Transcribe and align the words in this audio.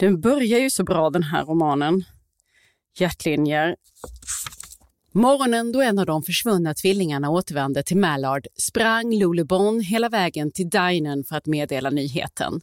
Den 0.00 0.20
börjar 0.20 0.58
ju 0.58 0.70
så 0.70 0.84
bra 0.84 1.10
den 1.10 1.22
här 1.22 1.44
romanen. 1.44 2.04
Hjärtlinjer. 2.98 3.76
Morgonen 5.12 5.72
då 5.72 5.82
en 5.82 5.98
av 5.98 6.06
de 6.06 6.22
försvunna 6.22 6.74
tvillingarna 6.74 7.30
återvände 7.30 7.82
till 7.82 7.96
Mallard 7.96 8.46
sprang 8.56 9.14
Lulebon 9.14 9.80
hela 9.80 10.08
vägen 10.08 10.52
till 10.52 10.70
dinen 10.70 11.24
för 11.24 11.36
att 11.36 11.46
meddela 11.46 11.90
nyheten. 11.90 12.60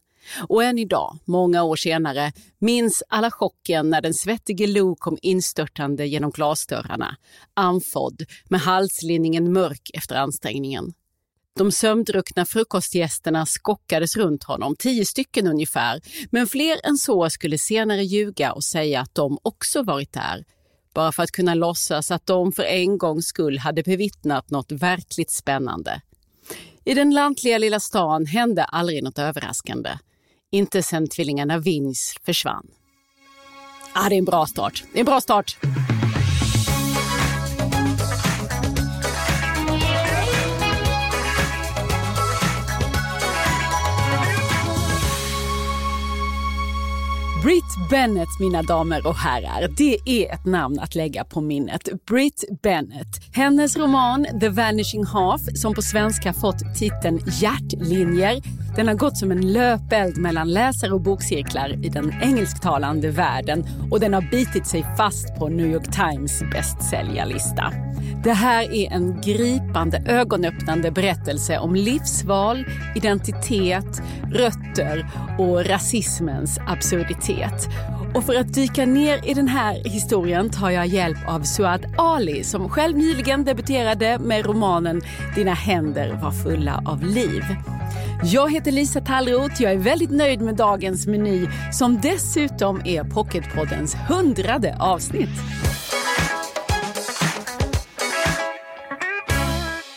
Och 0.50 0.63
än 0.63 0.79
idag, 0.79 1.18
många 1.26 1.63
år 1.63 1.76
senare, 1.76 2.31
minns 2.60 3.04
alla 3.09 3.31
chocken 3.31 3.89
när 3.89 4.01
den 4.01 4.13
svettige 4.13 4.67
Lou 4.67 4.95
kom 4.95 5.17
instörtande 5.21 6.07
genom 6.07 6.31
glasdörrarna, 6.31 7.15
andfådd, 7.54 8.21
med 8.49 8.59
halslinningen 8.59 9.54
mörk 9.54 9.89
efter 9.93 10.15
ansträngningen. 10.15 10.93
De 11.58 11.71
sömndruckna 11.71 12.46
frukostgästerna 12.46 13.46
skockades 13.46 14.18
runt 14.18 14.44
honom, 14.44 14.76
tio 14.80 15.06
stycken 15.06 15.48
ungefär, 15.48 16.02
men 16.32 16.48
fler 16.48 16.80
än 16.84 16.98
så 16.98 17.30
skulle 17.30 17.57
senare 17.57 18.04
ljuga 18.04 18.52
och 18.54 18.64
säga 18.64 19.02
att 19.02 19.15
de 19.15 19.38
också 19.42 19.84
varit 19.84 20.14
där, 20.14 20.46
bara 20.93 21.12
för 21.12 21.24
att 21.24 21.32
kunna 21.32 21.54
låtsas 21.54 22.12
att 22.12 22.25
de 22.25 22.51
för 22.51 22.64
en 22.64 22.98
gångs 22.98 23.25
skull 23.25 23.57
hade 23.57 23.84
bevittnat 23.84 24.50
något 24.50 24.71
verkligt 24.71 25.32
spännande. 25.32 26.01
I 26.86 26.93
den 26.93 27.14
lantliga 27.14 27.57
lilla 27.57 27.79
stan 27.79 28.26
hände 28.26 28.64
aldrig 28.64 29.04
något 29.04 29.20
överraskande. 29.20 29.89
Inte 30.51 30.84
sen 30.84 31.07
tvillingarna 31.10 31.57
Vins 31.57 32.16
försvann. 32.26 32.67
Ah, 33.94 34.09
det 34.09 34.16
är 34.16 34.20
en 34.20 34.26
bra 34.26 34.45
start. 34.45 34.84
Det 34.94 34.98
är 34.98 35.00
en 35.00 35.06
bra 35.06 35.22
start. 35.22 35.58
Britt 47.47 47.89
Bennett, 47.89 48.39
mina 48.39 48.61
damer 48.61 49.08
och 49.08 49.16
herrar, 49.16 49.67
det 49.78 49.97
är 50.06 50.33
ett 50.33 50.45
namn 50.45 50.80
att 50.80 50.95
lägga 50.95 51.23
på 51.23 51.42
minnet. 51.42 51.90
Britt 52.08 52.44
Bennett. 52.64 53.08
Hennes 53.34 53.78
roman 53.78 54.28
The 54.40 54.50
Vanishing 54.50 55.06
Half, 55.06 55.42
som 55.56 55.73
på 55.73 55.81
svenska 55.81 56.34
fått 56.34 56.75
titeln 56.75 57.20
Hjärtlinjer, 57.28 58.42
den 58.76 58.88
har 58.88 58.96
gått 58.96 59.18
som 59.18 59.32
en 59.32 59.54
löpeld 59.54 60.18
mellan 60.18 60.54
läsare 60.54 60.92
och 60.92 61.02
bokcirklar 61.02 61.86
i 61.86 61.90
den 61.90 62.14
engelsktalande 62.22 63.12
världen 63.12 63.66
och 63.92 64.00
den 64.00 64.14
har 64.14 64.22
bitit 64.22 64.68
sig 64.68 64.86
fast 64.98 65.36
på 65.40 65.50
New 65.50 65.66
York 65.66 65.92
Times 65.92 66.44
bästsäljarlista. 66.52 67.74
Det 68.24 68.34
här 68.34 68.74
är 68.74 68.92
en 68.92 69.22
gripande, 69.22 70.04
ögonöppnande 70.08 70.92
berättelse 70.92 71.58
om 71.58 71.76
livsval, 71.76 72.66
identitet, 72.96 74.02
rötter 74.32 75.08
och 75.40 75.66
rasismens 75.66 76.59
absurditet. 76.68 77.70
Och 78.16 78.23
för 78.23 78.36
att 78.36 78.53
dyka 78.53 78.86
ner 78.86 79.30
i 79.30 79.33
den 79.33 79.47
här 79.47 79.83
historien 79.83 80.50
tar 80.50 80.69
jag 80.69 80.88
hjälp 80.88 81.17
av 81.27 81.41
Suad 81.41 81.86
Ali 81.97 82.44
som 82.44 82.69
själv 82.69 82.97
nyligen 82.97 83.45
debuterade 83.45 84.19
med 84.19 84.45
romanen 84.45 85.02
Dina 85.36 85.53
händer 85.53 86.19
var 86.23 86.31
fulla 86.31 86.83
av 86.85 87.03
liv. 87.03 87.44
Jag 88.23 88.52
heter 88.52 88.72
Lisa 88.72 89.02
Tallroth. 89.02 89.61
Jag 89.61 89.72
är 89.72 89.78
väldigt 89.78 90.11
nöjd 90.11 90.41
med 90.41 90.55
dagens 90.55 91.08
meny 91.08 91.47
som 91.73 92.02
dessutom 92.02 92.81
är 92.85 93.03
Pocketpoddens 93.03 93.95
hundrade 93.95 94.78
avsnitt. 94.80 95.30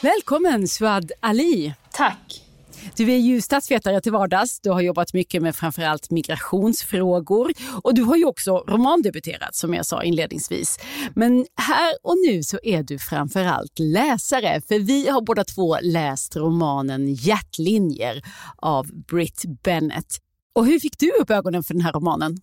Välkommen 0.02 0.68
Suad 0.68 1.12
Ali. 1.20 1.74
Tack. 1.92 2.49
Du 2.96 3.12
är 3.12 3.16
ju 3.16 3.40
statsvetare 3.40 4.00
till 4.00 4.12
vardags. 4.12 4.60
Du 4.60 4.70
har 4.70 4.80
jobbat 4.80 5.14
mycket 5.14 5.42
med 5.42 5.56
framförallt 5.56 6.10
migrationsfrågor 6.10 7.52
och 7.82 7.94
du 7.94 8.02
har 8.02 8.16
ju 8.16 8.24
också 8.24 8.64
romandebuterat 8.68 9.54
som 9.54 9.74
jag 9.74 9.86
sa 9.86 10.02
inledningsvis. 10.02 10.78
Men 11.14 11.46
här 11.56 11.94
och 12.02 12.16
nu 12.26 12.42
så 12.42 12.58
är 12.62 12.82
du 12.82 12.98
framförallt 12.98 13.78
läsare 13.78 14.60
för 14.68 14.78
vi 14.78 15.08
har 15.08 15.20
båda 15.20 15.44
två 15.44 15.76
läst 15.82 16.36
romanen 16.36 17.14
Hjärtlinjer 17.14 18.22
av 18.56 18.86
Britt 18.86 19.44
Bennett. 19.62 20.18
Och 20.54 20.66
hur 20.66 20.80
fick 20.80 20.98
du 20.98 21.10
upp 21.10 21.30
ögonen 21.30 21.62
för 21.62 21.74
den 21.74 21.82
här 21.82 21.92
romanen? 21.92 22.36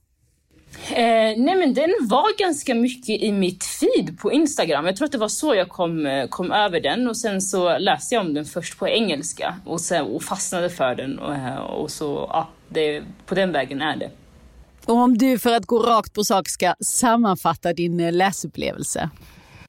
Eh, 0.89 1.33
nej 1.37 1.55
men 1.55 1.73
den 1.73 1.93
var 2.01 2.39
ganska 2.39 2.75
mycket 2.75 3.21
i 3.21 3.31
mitt 3.31 3.63
feed 3.63 4.19
på 4.19 4.31
Instagram. 4.31 4.85
Jag 4.85 4.95
tror 4.95 5.05
att 5.05 5.11
det 5.11 5.17
var 5.17 5.27
så 5.27 5.55
jag 5.55 5.69
kom, 5.69 6.05
eh, 6.05 6.27
kom 6.27 6.51
över 6.51 6.79
den 6.79 7.07
och 7.07 7.17
sen 7.17 7.41
så 7.41 7.77
läste 7.77 8.15
jag 8.15 8.25
om 8.25 8.33
den 8.33 8.45
först 8.45 8.79
på 8.79 8.87
engelska 8.87 9.55
och, 9.65 9.81
sen, 9.81 10.05
och 10.05 10.23
fastnade 10.23 10.69
för 10.69 10.95
den 10.95 11.19
och, 11.19 11.35
eh, 11.35 11.57
och 11.57 11.91
så, 11.91 12.29
ja, 12.33 12.49
det, 12.69 13.03
på 13.25 13.35
den 13.35 13.51
vägen 13.51 13.81
är 13.81 13.95
det. 13.95 14.11
Och 14.85 14.95
om 14.95 15.17
du 15.17 15.39
för 15.39 15.55
att 15.55 15.65
gå 15.65 15.79
rakt 15.79 16.13
på 16.13 16.23
sak 16.23 16.49
ska 16.49 16.73
sammanfatta 16.79 17.73
din 17.73 17.99
eh, 17.99 18.13
läsupplevelse? 18.13 19.09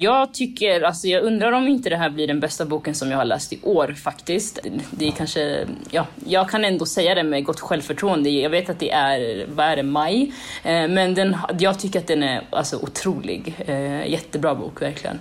Jag 0.00 0.34
tycker, 0.34 0.82
alltså 0.82 1.06
jag 1.06 1.22
undrar 1.22 1.53
om 1.53 1.69
inte 1.69 1.91
det 1.91 1.97
här 1.97 2.10
blir 2.10 2.26
den 2.26 2.41
bästa 2.41 2.64
boken 2.64 2.94
som 2.94 3.10
jag 3.10 3.19
har 3.19 3.25
läst 3.25 3.53
i 3.53 3.59
år 3.62 3.94
faktiskt. 4.03 4.59
Det 4.91 5.09
är 5.09 5.10
kanske, 5.10 5.66
ja, 5.91 6.06
jag 6.25 6.50
kan 6.50 6.64
ändå 6.64 6.86
säga 6.86 7.14
det 7.14 7.22
med 7.22 7.44
gott 7.44 7.60
självförtroende. 7.60 8.31
Jag 8.31 8.50
vet 8.50 8.70
att 8.70 8.78
det 8.78 8.91
är, 8.91 9.47
vad 9.48 9.66
är 9.66 9.76
det, 9.76 9.82
maj? 9.82 10.32
Eh, 10.64 10.88
men 10.88 11.14
den, 11.14 11.37
jag 11.58 11.78
tycker 11.78 11.98
att 11.98 12.06
den 12.06 12.22
är 12.22 12.42
alltså 12.50 12.76
otrolig. 12.76 13.54
Eh, 13.66 14.10
jättebra 14.10 14.54
bok, 14.54 14.82
verkligen. 14.82 15.19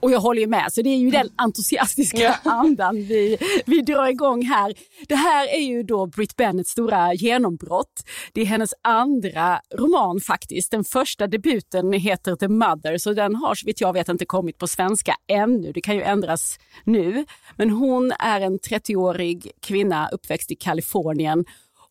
Och 0.00 0.10
jag 0.10 0.20
håller 0.20 0.40
ju 0.40 0.46
med, 0.46 0.72
så 0.72 0.82
det 0.82 0.90
är 0.90 0.96
ju 0.96 1.10
den 1.10 1.28
entusiastiska 1.36 2.18
ja. 2.18 2.36
andan 2.50 2.96
vi, 2.96 3.38
vi 3.66 3.80
drar 3.80 4.06
igång 4.06 4.42
här. 4.42 4.74
Det 5.08 5.14
här 5.14 5.48
är 5.48 5.60
ju 5.60 5.82
då 5.82 6.06
Britt 6.06 6.36
Bennets 6.36 6.70
stora 6.70 7.14
genombrott. 7.14 8.04
Det 8.32 8.40
är 8.40 8.46
hennes 8.46 8.74
andra 8.82 9.60
roman 9.74 10.20
faktiskt. 10.20 10.70
Den 10.70 10.84
första 10.84 11.26
debuten 11.26 11.92
heter 11.92 12.36
The 12.36 12.48
Mother, 12.48 12.98
så 12.98 13.12
den 13.12 13.34
har 13.34 13.54
så 13.54 13.66
vitt 13.66 13.80
jag 13.80 13.92
vet 13.92 14.08
inte 14.08 14.24
kommit 14.24 14.58
på 14.58 14.66
svenska 14.66 15.16
ännu. 15.26 15.72
Det 15.72 15.80
kan 15.80 15.94
ju 15.94 16.02
ändras 16.02 16.58
nu. 16.84 17.24
Men 17.56 17.70
hon 17.70 18.12
är 18.18 18.40
en 18.40 18.58
30-årig 18.58 19.50
kvinna 19.60 20.08
uppväxt 20.12 20.50
i 20.50 20.54
Kalifornien 20.54 21.44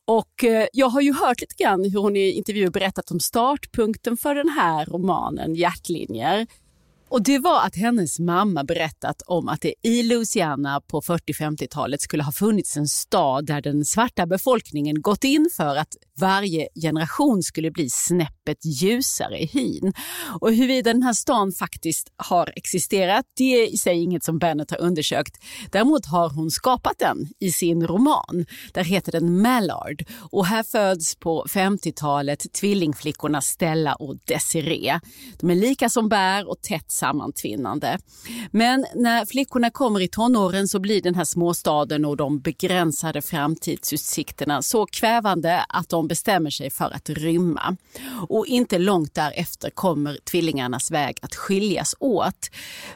och 0.05 0.43
eh, 0.43 0.67
jag 0.73 0.89
har 0.89 1.01
ju 1.01 1.13
hört 1.13 1.41
lite 1.41 1.63
grann 1.63 1.83
hur 1.83 1.99
hon 1.99 2.15
i 2.15 2.31
intervjuer 2.31 2.69
berättat 2.69 3.11
om 3.11 3.19
startpunkten 3.19 4.17
för 4.17 4.35
den 4.35 4.49
här 4.49 4.85
romanen 4.85 5.55
Hjärtlinjer. 5.55 6.47
Och 7.13 7.23
det 7.23 7.39
var 7.39 7.65
att 7.65 7.75
hennes 7.75 8.19
mamma 8.19 8.63
berättat 8.63 9.21
om 9.25 9.47
att 9.47 9.61
det 9.61 9.73
i 9.83 10.03
Louisiana 10.03 10.81
på 10.81 11.01
40-50-talet 11.01 12.01
skulle 12.01 12.23
ha 12.23 12.31
funnits 12.31 12.77
en 12.77 12.87
stad 12.87 13.45
där 13.45 13.61
den 13.61 13.85
svarta 13.85 14.25
befolkningen 14.25 15.01
gått 15.01 15.23
in 15.23 15.49
för 15.57 15.75
att 15.75 15.97
varje 16.19 16.67
generation 16.81 17.43
skulle 17.43 17.71
bli 17.71 17.89
snäppet 17.89 18.65
ljusare 18.65 19.39
i 19.39 19.45
hyn. 19.45 19.93
Och 20.41 20.53
huruvida 20.53 20.93
den 20.93 21.03
här 21.03 21.13
stan 21.13 21.51
faktiskt 21.51 22.13
har 22.15 22.53
existerat, 22.55 23.25
det 23.37 23.43
är 23.43 23.73
i 23.73 23.77
sig 23.77 24.03
inget 24.03 24.23
som 24.23 24.39
Bennett 24.39 24.71
har 24.71 24.81
undersökt. 24.81 25.37
Däremot 25.71 26.05
har 26.05 26.29
hon 26.29 26.51
skapat 26.51 26.99
den 26.99 27.27
i 27.39 27.51
sin 27.51 27.87
roman. 27.87 28.45
Där 28.73 28.83
heter 28.83 29.11
den 29.11 29.41
Mallard 29.41 30.05
och 30.31 30.45
här 30.45 30.63
föds 30.63 31.15
på 31.15 31.45
50-talet 31.49 32.53
tvillingflickorna 32.53 33.41
Stella 33.41 33.95
och 33.95 34.15
Desiree. 34.25 34.99
De 35.39 35.49
är 35.49 35.55
lika 35.55 35.89
som 35.89 36.09
bär 36.09 36.49
och 36.49 36.61
tätt 36.61 36.91
sammantvinnande. 37.03 37.99
Men 38.51 38.85
när 38.95 39.25
flickorna 39.25 39.69
kommer 39.69 39.99
i 39.99 40.07
tonåren 40.07 40.67
så 40.67 40.79
blir 40.79 41.01
den 41.01 41.15
här 41.15 41.25
småstaden 41.25 42.05
och 42.05 42.17
de 42.17 42.39
begränsade 42.39 43.21
framtidsutsikterna 43.21 44.61
så 44.61 44.85
kvävande 44.85 45.65
att 45.69 45.89
de 45.89 46.07
bestämmer 46.07 46.49
sig 46.49 46.69
för 46.69 46.91
att 46.91 47.09
rymma. 47.09 47.77
Och 48.29 48.45
inte 48.47 48.77
långt 48.77 49.13
därefter 49.13 49.69
kommer 49.69 50.17
tvillingarnas 50.23 50.91
väg 50.91 51.17
att 51.21 51.35
skiljas 51.35 51.95
åt. 51.99 52.49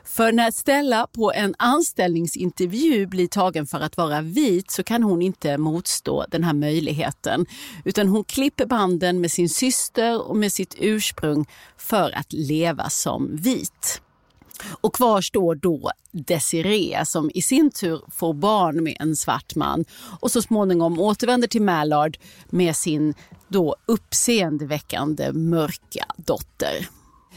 För 0.04 0.32
när 0.32 0.52
Stella 0.52 1.08
på 1.08 1.32
en 1.32 1.56
anställningsintervju 1.58 3.08
blir 3.08 3.28
tagen 3.28 3.68
för 3.68 3.80
att 3.80 3.98
vara 3.98 4.22
vit 4.22 4.72
så 4.72 4.84
kan 4.84 5.04
hon 5.04 5.22
inte 5.22 5.58
motstå 5.58 6.26
den 6.32 6.44
här 6.44 6.54
möjligheten. 6.54 7.46
Utan 7.86 8.08
hon 8.08 8.24
klipper 8.24 8.66
banden 8.66 9.22
med 9.22 9.32
sin 9.32 9.50
syster 9.50 10.28
och 10.30 10.38
med 10.38 10.52
sitt 10.54 10.76
ursprung 10.78 11.46
för 11.78 12.12
att 12.12 12.34
leva 12.34 12.90
som 12.90 13.36
vit. 13.36 13.97
Och 14.82 14.96
kvar 14.96 15.22
står 15.22 15.56
då 15.56 15.92
Desiree 16.12 17.06
som 17.06 17.32
i 17.34 17.42
sin 17.42 17.72
tur 17.72 18.02
får 18.12 18.34
barn 18.34 18.84
med 18.84 18.98
en 19.00 19.16
svart 19.16 19.56
man 19.56 19.86
och 20.20 20.32
så 20.32 20.42
småningom 20.42 21.00
återvänder 21.00 21.48
till 21.48 21.62
Mallard 21.62 22.18
med 22.50 22.76
sin 22.76 23.14
då 23.48 23.76
uppseendeväckande 23.86 25.32
mörka 25.32 26.06
dotter. 26.18 26.88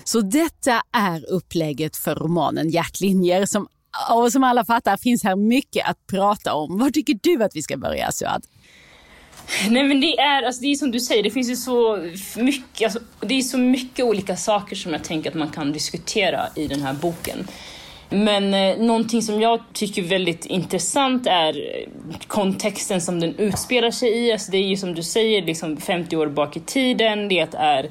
Så 0.05 0.21
detta 0.21 0.83
är 0.93 1.31
upplägget 1.31 1.97
för 1.97 2.15
romanen 2.15 2.71
Hjärtlinjer 2.71 3.47
som, 3.47 3.69
och 4.11 4.33
som 4.33 4.45
alla 4.45 4.65
fattar 4.65 4.97
finns 4.97 5.23
här 5.23 5.37
mycket 5.37 5.89
att 5.89 6.07
prata 6.07 6.55
om. 6.55 6.79
Var 6.79 6.91
tycker 6.91 7.19
du 7.23 7.45
att 7.45 7.57
vi 7.57 7.63
ska 7.63 7.77
börja 7.77 8.13
Suad? 8.13 8.47
Nej 9.71 9.83
men 9.83 10.01
det 10.01 10.19
är, 10.19 10.43
alltså, 10.43 10.63
det 10.63 10.69
är 10.69 10.75
som 10.75 10.91
du 10.91 11.01
säger, 11.01 11.23
det 11.23 11.31
finns 11.31 11.51
ju 11.51 11.57
så 11.57 12.09
mycket, 12.37 12.85
alltså, 12.85 13.01
det 13.21 13.35
är 13.35 13.43
så 13.43 13.59
mycket 13.59 14.05
olika 14.05 14.37
saker 14.37 14.77
som 14.77 14.93
jag 14.93 15.05
tänker 15.05 15.31
att 15.31 15.37
man 15.37 15.51
kan 15.51 15.73
diskutera 15.73 16.47
i 16.57 16.67
den 16.67 16.83
här 16.83 16.93
boken. 16.93 17.47
Men 18.09 18.55
eh, 18.55 18.87
någonting 18.87 19.23
som 19.23 19.41
jag 19.41 19.61
tycker 19.73 20.03
är 20.03 20.07
väldigt 20.07 20.47
intressant 20.47 21.27
är 21.27 21.85
kontexten 22.27 23.01
som 23.01 23.21
den 23.21 23.35
utspelar 23.35 23.91
sig 23.91 24.09
i. 24.19 24.33
Alltså 24.33 24.51
det 24.51 24.59
är 24.59 24.67
ju 24.67 24.77
som 24.77 24.95
du 24.95 25.03
säger 25.03 25.43
liksom 25.43 25.77
50 25.77 26.17
år 26.17 26.27
bak 26.27 26.57
i 26.57 26.61
tiden. 26.61 27.29
Det 27.29 27.49
är 27.53 27.91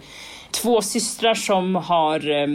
två 0.52 0.82
systrar 0.82 1.36
som 1.36 1.76
har 1.76 2.30
eh, 2.30 2.48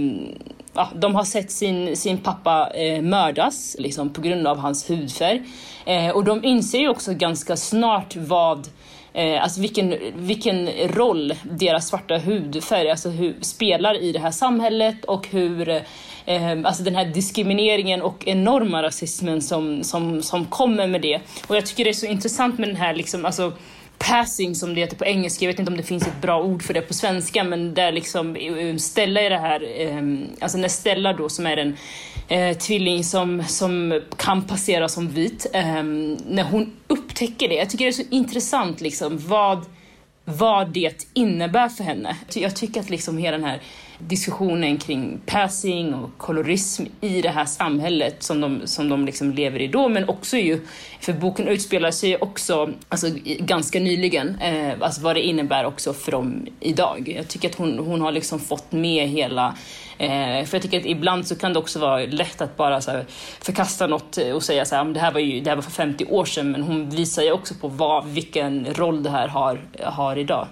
ja, 0.75 0.91
de 0.94 1.14
har 1.14 1.25
sett 1.25 1.50
sin, 1.50 1.96
sin 1.96 2.19
pappa 2.19 2.70
eh, 2.75 3.02
mördas 3.02 3.76
liksom, 3.79 4.12
på 4.12 4.20
grund 4.20 4.46
av 4.46 4.58
hans 4.58 4.91
hudfärg. 4.91 5.43
Eh, 5.85 6.11
och 6.11 6.25
de 6.25 6.45
inser 6.45 6.79
ju 6.79 6.89
också 6.89 7.15
ganska 7.15 7.57
snart 7.57 8.17
vad 8.17 8.69
eh, 9.13 9.43
alltså 9.43 9.61
vilken, 9.61 9.95
vilken 10.15 10.69
roll 10.89 11.35
deras 11.43 11.89
svarta 11.89 12.19
hudfärg 12.19 12.91
alltså 12.91 13.09
hur, 13.09 13.37
spelar 13.41 14.03
i 14.03 14.13
det 14.13 14.19
här 14.19 14.31
samhället 14.31 15.05
och 15.05 15.29
hur 15.29 15.69
eh, 15.69 15.83
alltså 16.65 16.83
den 16.83 16.97
här 16.97 17.05
diskrimineringen 17.05 18.03
och 18.03 18.27
enorma 18.27 18.83
rasismen 18.83 19.43
som, 19.43 19.85
som, 19.85 20.23
som 20.23 20.45
kommer 20.45 20.87
med 20.87 21.01
det. 21.01 21.21
Och 21.47 21.57
jag 21.57 21.67
tycker 21.67 21.85
det 21.85 21.91
är 21.91 21.95
så 21.95 22.07
intressant 22.07 22.59
med 22.59 22.69
den 22.69 22.77
här 22.77 22.95
liksom, 22.95 23.25
alltså, 23.25 23.53
passing 24.09 24.55
som 24.55 24.75
det 24.75 24.81
heter 24.81 24.97
på 24.97 25.05
engelska, 25.05 25.45
jag 25.45 25.53
vet 25.53 25.59
inte 25.59 25.73
om 25.73 25.77
det 25.77 25.83
finns 25.83 26.06
ett 26.06 26.21
bra 26.23 26.43
ord 26.43 26.62
för 26.62 26.75
det 26.75 26.81
på 26.81 26.95
svenska, 26.95 27.45
men 27.45 27.75
där 27.75 27.93
liksom 27.93 28.37
eh, 28.37 28.77
Stella 28.77 29.21
är 29.21 29.31
det 29.31 29.39
här, 29.39 29.67
ehm, 29.77 30.27
alltså 30.41 30.59
när 30.59 30.69
Stella 30.69 31.12
då 31.12 31.29
som 31.29 31.47
är 31.47 31.56
en 31.56 31.77
eh, 32.29 32.56
tvilling 32.56 33.05
som, 33.05 33.45
som 33.45 34.01
kan 34.17 34.43
passera 34.43 34.89
som 34.89 35.09
vit, 35.09 35.47
eh, 35.53 35.83
när 36.27 36.43
hon 36.43 36.77
upptäcker 36.87 37.49
det, 37.49 37.55
jag 37.55 37.71
tycker 37.71 37.85
det 37.85 37.91
är 37.91 37.93
så 37.93 38.03
intressant 38.11 38.81
liksom 38.81 39.19
vad, 39.19 39.65
vad 40.25 40.69
det 40.69 41.06
innebär 41.15 41.69
för 41.69 41.85
henne. 41.85 42.17
Jag 42.35 42.56
tycker 42.56 42.81
att 42.81 42.91
liksom 42.91 43.19
hela 43.19 43.37
den 43.37 43.47
här 43.47 43.61
diskussionen 43.99 44.79
kring 44.79 45.20
passing 45.26 45.94
och 45.94 46.11
kolorism 46.19 46.85
i 47.00 47.23
det 47.23 47.29
här 47.29 47.44
samhället 47.44 48.23
som 48.23 48.41
de, 48.41 48.61
som 48.64 48.88
de 48.88 49.06
liksom 49.06 49.32
lever 49.32 49.61
i 49.61 49.69
då, 49.69 49.88
men 49.88 50.08
också 50.08 50.37
ju, 50.37 50.61
för 51.00 51.12
boken 51.12 51.49
utspelar 51.49 51.91
sig 51.91 52.17
också 52.17 52.70
alltså, 52.88 53.06
ganska 53.25 53.81
nyligen, 53.81 54.38
eh, 54.38 54.75
alltså 54.81 55.00
vad 55.00 55.17
det 55.17 55.23
innebär 55.23 55.64
också 55.64 55.93
för 55.93 56.12
dem 56.12 56.46
idag. 56.61 57.12
Jag 57.17 57.29
tycker 57.29 57.49
att 57.49 57.55
hon, 57.55 57.79
hon 57.79 58.00
har 58.00 58.12
liksom 58.12 58.41
fått 58.41 58.73
med 58.73 59.08
hela 59.08 59.55
Eh, 59.99 60.44
för 60.44 60.56
jag 60.56 60.62
tycker 60.62 60.81
att 60.81 60.87
ibland 60.87 61.26
så 61.26 61.37
kan 61.37 61.52
det 61.52 61.58
också 61.58 61.79
vara 61.79 62.06
lätt 62.06 62.41
att 62.41 62.56
bara 62.56 62.81
så 62.81 62.91
här, 62.91 63.05
förkasta 63.41 63.87
något 63.87 64.17
och 64.17 64.43
säga 64.43 64.64
så 64.64 64.76
här, 64.76 64.85
det 64.85 65.00
här 65.00 65.12
var 65.12 65.20
ju 65.20 65.41
det 65.41 65.50
här 65.50 65.56
var 65.56 65.62
för 65.62 65.70
50 65.70 66.05
år 66.05 66.25
sedan, 66.25 66.50
men 66.50 66.62
hon 66.62 66.91
visar 66.91 67.23
ju 67.23 67.32
också 67.32 67.55
på 67.55 67.69
vad, 67.69 68.06
vilken 68.06 68.75
roll 68.75 69.02
det 69.02 69.11
här 69.11 69.29
har, 69.29 69.61
har 69.82 70.17
idag. 70.17 70.46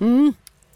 Mm. 0.00 0.32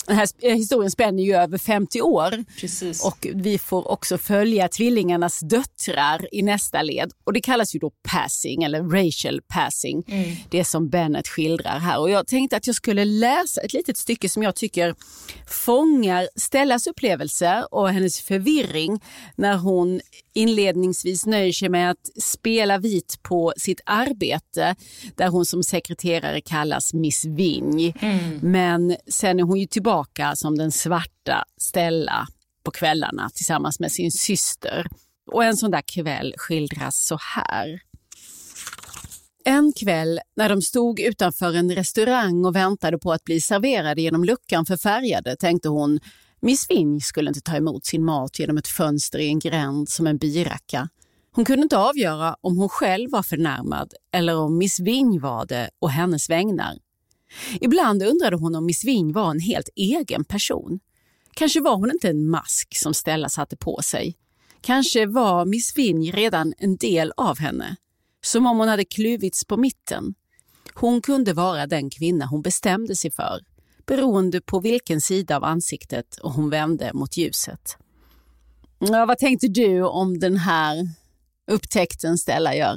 Den 0.07 0.17
här 0.17 0.29
eh, 0.43 0.55
historien 0.55 0.91
spänner 0.91 1.23
ju 1.23 1.35
över 1.35 1.59
50 1.59 2.03
år. 2.03 2.45
Precis. 2.61 3.05
Och 3.05 3.27
vi 3.35 3.59
får 3.59 3.91
också 3.91 4.19
följa 4.19 4.69
tvillingarnas 4.69 5.41
döttrar 5.41 6.29
i 6.33 6.43
nästa 6.43 6.83
led. 6.83 7.13
Och 7.25 7.33
det 7.33 7.41
kallas 7.41 7.75
ju 7.75 7.79
då 7.79 7.91
passing 8.13 8.63
eller 8.63 8.83
racial 8.83 9.41
passing. 9.49 10.05
Mm. 10.09 10.37
Det 10.51 10.65
som 10.65 10.89
Bennett 10.89 11.29
skildrar 11.29 11.79
här. 11.79 12.01
Och 12.01 12.11
jag 12.11 12.27
tänkte 12.27 12.57
att 12.57 12.67
jag 12.67 12.77
skulle 12.77 13.05
läsa 13.05 13.61
ett 13.61 13.73
litet 13.73 13.97
stycke 13.97 14.29
som 14.29 14.43
jag 14.43 14.57
tycker 14.57 14.95
fångar 15.47 16.29
Stellas 16.37 16.87
upplevelse 16.87 17.67
och 17.71 17.91
hennes 17.91 18.21
förvirring 18.21 19.01
när 19.37 19.57
hon 19.57 20.01
inledningsvis 20.35 21.27
nöjer 21.27 21.53
sig 21.53 21.69
med 21.69 21.91
att 21.91 22.23
spela 22.23 22.79
vit 22.79 23.19
på 23.23 23.53
sitt 23.57 23.81
arbete 23.87 24.77
där 25.15 25.29
hon 25.29 25.47
som 25.47 25.63
sekreterare 25.63 26.41
kallas 26.41 26.95
Miss 26.95 27.25
Ving. 27.25 27.95
Mm. 28.01 28.39
Men 28.43 28.97
sen 29.09 29.41
är 29.41 29.45
hon 29.45 29.61
ju 29.61 29.67
tillbaka 29.67 29.96
som 30.35 30.59
den 30.59 30.73
svarta 30.73 31.45
Stella 31.57 32.27
på 32.65 32.71
kvällarna 32.71 33.31
tillsammans 33.35 33.81
med 33.81 33.93
sin 33.93 34.13
syster. 34.13 34.87
Och 35.33 35.45
en 35.45 35.57
sån 35.57 35.71
där 35.71 35.83
kväll 35.83 36.35
skildras 36.37 37.07
så 37.07 37.19
här. 37.21 37.81
En 39.45 39.73
kväll 39.73 40.21
när 40.37 40.49
de 40.49 40.63
stod 40.63 41.01
utanför 41.01 41.55
en 41.55 41.75
restaurang 41.75 42.45
och 42.45 42.57
väntade 42.57 42.99
på 42.99 43.13
att 43.13 43.25
bli 43.25 43.41
serverade 43.41 44.03
genom 44.03 44.25
luckan 44.25 44.67
för 44.67 44.77
färgade 44.77 45.37
tänkte 45.37 45.69
hon 45.69 46.01
Miss 46.41 46.71
Vinj 46.71 47.01
skulle 47.01 47.31
inte 47.31 47.41
ta 47.41 47.57
emot 47.57 47.87
sin 47.87 48.05
mat 48.05 48.39
genom 48.39 48.59
ett 48.59 48.69
fönster 48.69 49.19
i 49.19 49.29
en 49.29 49.39
gränd 49.39 49.89
som 49.89 50.07
en 50.07 50.19
biracka. 50.19 50.89
Hon 51.33 51.45
kunde 51.45 51.63
inte 51.63 51.79
avgöra 51.79 52.37
om 52.41 52.57
hon 52.57 52.69
själv 52.69 53.11
var 53.11 53.23
förnärmad 53.23 53.93
eller 54.13 54.37
om 54.37 54.59
Miss 54.59 54.81
Vinj 54.81 55.19
var 55.19 55.47
det 55.47 55.71
och 55.79 55.91
hennes 55.91 56.31
vägnar. 56.31 56.79
Ibland 57.61 58.03
undrade 58.03 58.37
hon 58.37 58.55
om 58.55 58.67
Miss 58.67 58.85
Ving 58.85 59.13
var 59.13 59.31
en 59.31 59.41
helt 59.41 59.69
egen 59.77 60.25
person. 60.25 60.81
Kanske 61.35 61.61
var 61.61 61.77
hon 61.77 61.91
inte 61.91 62.09
en 62.09 62.31
mask 62.31 62.77
som 62.77 62.95
Stella 62.95 63.29
satte 63.29 63.57
på 63.57 63.81
sig. 63.83 64.17
Kanske 64.61 65.07
var 65.07 65.45
Miss 65.45 65.79
Ving 65.79 66.13
redan 66.13 66.55
en 66.59 66.77
del 66.77 67.13
av 67.17 67.39
henne. 67.39 67.77
Som 68.25 68.47
om 68.47 68.59
hon 68.59 68.69
hade 68.69 68.85
kluvits 68.85 69.45
på 69.45 69.57
mitten. 69.57 70.15
Hon 70.75 71.03
kunde 71.03 71.33
vara 71.33 71.67
den 71.67 71.91
kvinna 71.91 72.27
hon 72.27 72.43
bestämde 72.43 72.97
sig 72.97 73.11
för 73.11 73.41
beroende 73.87 74.41
på 74.41 74.61
vilken 74.61 75.01
sida 75.01 75.37
av 75.37 75.45
ansiktet 75.45 76.19
hon 76.23 76.51
vände 76.51 76.91
mot 76.95 77.17
ljuset. 77.17 77.77
Ja, 78.79 79.07
vad 79.07 79.19
tänkte 79.19 79.49
du 79.49 79.83
om 79.83 80.19
den 80.19 80.37
här 80.37 80.89
upptäckten 81.51 82.19
Stella 82.19 82.55
gör? 82.55 82.77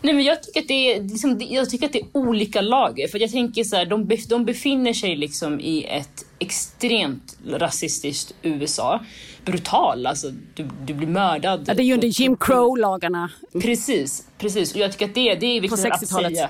Nej, 0.00 0.14
men 0.14 0.24
jag, 0.24 0.42
tycker 0.42 0.60
att 0.60 0.68
det 0.68 0.92
är, 0.92 1.02
liksom, 1.02 1.40
jag 1.50 1.70
tycker 1.70 1.86
att 1.86 1.92
det 1.92 1.98
är 1.98 2.06
olika 2.12 2.60
lager. 2.60 3.08
För 3.08 3.18
jag 3.18 3.30
tänker 3.30 3.64
så 3.64 3.76
här, 3.76 3.86
de, 3.86 4.16
de 4.28 4.44
befinner 4.44 4.92
sig 4.92 5.16
liksom 5.16 5.60
i 5.60 5.84
ett 5.84 6.24
extremt 6.38 7.38
rasistiskt 7.46 8.34
USA. 8.42 9.00
Brutal, 9.44 10.06
alltså 10.06 10.30
du, 10.54 10.68
du 10.84 10.94
blir 10.94 11.08
mördad. 11.08 11.64
Ja, 11.66 11.74
det 11.74 11.82
är 11.82 11.84
ju 11.84 11.94
under 11.94 12.08
Jim 12.20 12.36
Crow-lagarna. 12.36 13.30
Precis, 13.62 14.26
precis. 14.38 14.74
Och 14.74 14.80
jag 14.80 14.92
tycker 14.92 15.04
att 15.04 15.14
det, 15.14 15.34
det 15.34 15.46
är 15.46 15.60
viktigt 15.60 15.92
att 15.92 16.08
säga. 16.08 16.48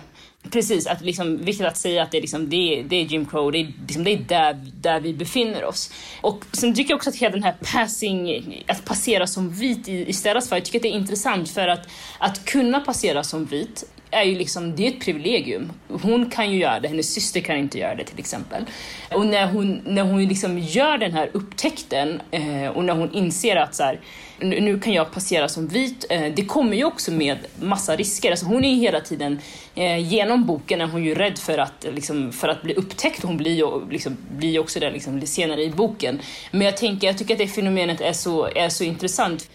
Precis, 0.50 0.86
att 0.86 1.00
liksom, 1.00 1.44
viktigt 1.44 1.66
att 1.66 1.76
säga 1.76 2.02
att 2.02 2.10
det 2.10 2.16
är, 2.16 2.20
liksom, 2.20 2.50
det, 2.50 2.56
är, 2.56 2.84
det 2.84 2.96
är 2.96 3.04
Jim 3.04 3.26
Crow, 3.26 3.52
det 3.52 3.58
är, 3.58 3.72
liksom, 3.86 4.04
det 4.04 4.12
är 4.12 4.18
där, 4.18 4.70
där 4.80 5.00
vi 5.00 5.14
befinner 5.14 5.64
oss. 5.64 5.90
Och 6.20 6.44
sen 6.52 6.74
tycker 6.74 6.90
jag 6.90 6.96
också 6.96 7.10
att 7.10 7.16
hela 7.16 7.32
den 7.32 7.42
här 7.42 7.56
passing, 7.72 8.64
att 8.68 8.84
passera 8.84 9.26
som 9.26 9.50
vit 9.50 9.88
i, 9.88 10.08
i 10.08 10.12
Stellas 10.12 10.48
fall, 10.48 10.58
jag 10.58 10.64
tycker 10.64 10.78
att 10.78 10.82
det 10.82 10.88
är 10.88 10.98
intressant 10.98 11.50
för 11.50 11.68
att, 11.68 11.88
att 12.18 12.44
kunna 12.44 12.80
passera 12.80 13.24
som 13.24 13.44
vit 13.44 13.84
är 14.12 14.22
ju 14.24 14.38
liksom, 14.38 14.76
det 14.76 14.86
är 14.86 14.90
ett 14.90 15.00
privilegium. 15.00 15.72
Hon 15.88 16.30
kan 16.30 16.52
ju 16.52 16.58
göra 16.58 16.80
det, 16.80 16.88
hennes 16.88 17.14
syster 17.14 17.40
kan 17.40 17.56
inte 17.56 17.78
göra 17.78 17.94
det 17.94 18.04
till 18.04 18.18
exempel. 18.18 18.64
Och 19.14 19.26
när 19.26 19.46
hon, 19.46 19.82
när 19.86 20.02
hon 20.02 20.24
liksom 20.24 20.58
gör 20.58 20.98
den 20.98 21.12
här 21.12 21.30
upptäckten 21.32 22.22
eh, 22.30 22.66
och 22.66 22.84
när 22.84 22.94
hon 22.94 23.14
inser 23.14 23.56
att 23.56 23.74
så 23.74 23.82
här, 23.82 24.00
nu 24.38 24.80
kan 24.80 24.92
jag 24.92 25.12
passera 25.12 25.48
som 25.48 25.68
vit. 25.68 26.06
Eh, 26.10 26.32
det 26.34 26.44
kommer 26.44 26.76
ju 26.76 26.84
också 26.84 27.12
med 27.12 27.38
massa 27.60 27.96
risker. 27.96 28.30
Alltså 28.30 28.46
hon 28.46 28.64
är 28.64 28.68
ju 28.68 28.80
hela 28.80 29.00
tiden, 29.00 29.38
eh, 29.74 29.98
genom 29.98 30.46
boken 30.46 30.80
är 30.80 30.86
hon 30.86 31.04
ju 31.04 31.14
rädd 31.14 31.38
för 31.38 31.58
att, 31.58 31.86
liksom, 31.94 32.32
för 32.32 32.48
att 32.48 32.62
bli 32.62 32.74
upptäckt. 32.74 33.22
Hon 33.22 33.36
blir 33.36 33.54
ju 33.54 33.90
liksom, 33.90 34.16
blir 34.36 34.58
också 34.58 34.80
det 34.80 34.90
liksom, 34.90 35.26
senare 35.26 35.62
i 35.62 35.70
boken. 35.70 36.20
Men 36.50 36.62
jag, 36.62 36.76
tänker, 36.76 37.06
jag 37.06 37.18
tycker 37.18 37.34
att 37.34 37.38
det 37.38 37.48
fenomenet 37.48 38.00
är 38.00 38.12
så, 38.12 38.48
är 38.54 38.68
så 38.68 38.84
intressant. 38.84 39.48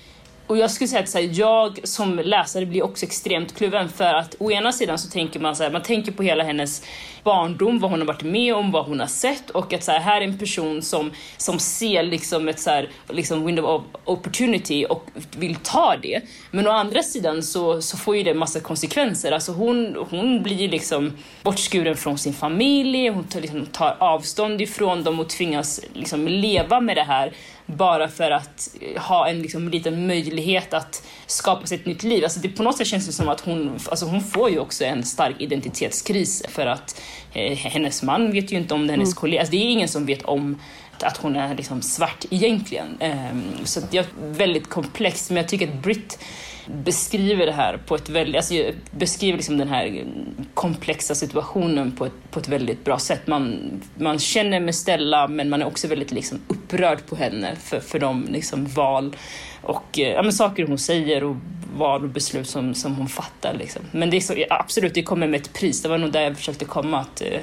Och 0.48 0.58
jag 0.58 0.72
skulle 0.72 0.88
säga 0.88 1.04
att 1.04 1.10
så 1.10 1.18
här, 1.18 1.30
jag 1.34 1.80
som 1.84 2.20
läsare 2.24 2.66
blir 2.66 2.84
också 2.84 3.06
extremt 3.06 3.58
kluven 3.58 3.90
för 3.90 4.14
att 4.14 4.36
å 4.40 4.52
ena 4.52 4.72
sidan 4.72 4.98
så 4.98 5.10
tänker 5.10 5.40
man 5.40 5.56
så 5.56 5.64
här, 5.64 5.72
man 5.72 5.82
tänker 5.82 6.12
på 6.12 6.24
hela 6.24 6.44
hennes 6.44 6.84
barndom, 7.24 7.80
vad 7.80 7.92
hon 7.92 8.00
har 8.00 8.08
varit 8.08 8.24
med 8.24 8.56
om, 8.56 8.72
vad 8.72 8.86
hon 8.86 9.00
har 9.00 9.08
sett 9.08 9.50
och 9.50 9.74
att 9.74 9.84
så 9.84 9.92
här, 9.92 10.00
här 10.00 10.22
är 10.22 10.26
en 10.26 10.38
person 10.38 10.82
som, 10.82 11.12
som 11.38 11.60
ser 11.60 12.04
liksom 12.04 12.48
ett 12.48 12.60
så 12.60 12.70
här, 12.70 12.90
liksom 13.10 13.46
window 13.46 13.66
of 13.66 13.84
opportunity 14.06 14.86
och 14.90 15.06
vill 15.38 15.56
ta 15.56 15.96
det. 16.02 16.22
Men 16.52 16.68
å 16.68 16.72
andra 16.72 17.04
sidan 17.04 17.44
så, 17.44 17.82
så 17.82 17.98
får 17.98 18.18
ju 18.18 18.24
det 18.24 18.34
massa 18.34 18.60
konsekvenser. 18.60 19.32
Alltså 19.32 19.52
hon, 19.52 19.96
hon 20.10 20.44
blir 20.44 20.70
liksom 20.70 21.14
bortskuren 21.44 21.96
från 21.98 22.18
sin 22.18 22.34
familj, 22.34 23.10
hon 23.10 23.24
tar, 23.24 23.42
liksom, 23.42 23.66
tar 23.66 23.96
avstånd 24.00 24.62
ifrån 24.62 25.04
dem 25.04 25.20
och 25.20 25.30
tvingas 25.30 25.82
liksom 25.94 26.28
leva 26.28 26.80
med 26.80 26.98
det 26.98 27.04
här 27.04 27.34
bara 27.68 28.08
för 28.08 28.32
att 28.32 28.70
ha 28.98 29.28
en 29.28 29.42
liksom, 29.42 29.70
liten 29.70 30.08
möjlighet 30.08 30.74
att 30.74 31.04
skapa 31.26 31.66
sig 31.66 31.78
ett 31.78 31.86
nytt 31.86 32.04
liv. 32.04 32.24
Alltså 32.24 32.40
det, 32.40 32.50
på 32.50 32.64
något 32.64 32.78
sätt 32.78 32.88
känns 32.88 33.06
det 33.06 33.12
som 33.12 33.30
att 33.30 33.42
hon, 33.42 33.80
alltså 33.90 34.06
hon 34.06 34.22
får 34.22 34.50
ju 34.50 34.60
också 34.60 34.84
en 34.84 35.04
stark 35.04 35.42
identitetskris 35.42 36.44
för 36.50 36.66
att 36.66 37.02
eh, 37.34 37.58
hennes 37.58 38.04
man 38.04 38.32
vet 38.32 38.52
ju 38.52 38.58
inte 38.58 38.74
om 38.74 38.88
det, 38.88 38.94
hennes 38.94 39.10
mm. 39.10 39.16
kollega, 39.16 39.40
alltså 39.40 39.52
det 39.52 39.58
är 39.58 39.70
ingen 39.70 39.88
som 39.88 40.06
vet 40.06 40.24
om 40.24 40.60
att 41.04 41.18
hon 41.18 41.36
är 41.36 41.56
liksom 41.56 41.82
svart 41.82 42.26
egentligen. 42.30 42.98
Um, 43.02 43.66
så 43.66 43.80
det 43.92 43.98
är 43.98 44.06
väldigt 44.18 44.70
komplext, 44.70 45.30
men 45.30 45.38
jag 45.38 45.48
tycker 45.48 45.68
att 45.68 45.84
Britt 45.84 46.20
beskriver 46.68 47.46
det 47.46 47.52
här 47.52 47.78
på 47.78 47.96
ett 47.96 48.10
väldigt, 48.10 48.36
alltså 48.36 48.54
beskriver 48.92 49.38
liksom 49.38 49.58
den 49.58 49.68
här 49.68 49.86
eh, 49.86 50.06
komplexa 50.54 51.16
situationen 51.16 51.92
på 51.92 52.06
ett, 52.06 52.32
på 52.32 52.40
ett 52.40 52.48
väldigt 52.48 52.86
bra 52.86 53.00
sätt. 53.00 53.28
Man, 53.28 53.60
man 53.98 54.20
känner 54.20 54.60
med 54.60 54.76
Stella 54.76 55.28
men 55.28 55.50
man 55.50 55.62
är 55.62 55.66
också 55.66 55.88
väldigt 55.88 56.12
liksom 56.12 56.40
upprörd 56.48 57.06
på 57.06 57.16
henne 57.16 57.56
för, 57.56 57.80
för 57.80 58.00
de 58.00 58.28
liksom 58.30 58.66
val 58.66 59.16
och 59.62 60.00
eh, 60.00 60.08
ja, 60.08 60.24
men 60.24 60.34
saker 60.34 60.68
hon 60.68 60.78
säger 60.78 61.24
och 61.24 61.36
val 61.78 62.04
och 62.04 62.10
beslut 62.10 62.48
som, 62.48 62.74
som 62.74 62.96
hon 62.96 63.08
fattar. 63.08 63.54
Liksom. 63.54 63.82
Men 63.92 64.10
det 64.10 64.18
är 64.18 64.22
så, 64.22 64.34
absolut, 64.50 64.94
det 64.94 65.04
kommer 65.04 65.28
med 65.28 65.42
ett 65.42 65.54
pris. 65.54 65.82
Det 65.82 65.90
var 65.90 65.98
nog 65.98 66.12
där 66.12 66.22
jag 66.22 66.38
försökte 66.38 66.66
komma, 66.66 67.00
att 67.00 67.22
eh, 67.22 67.40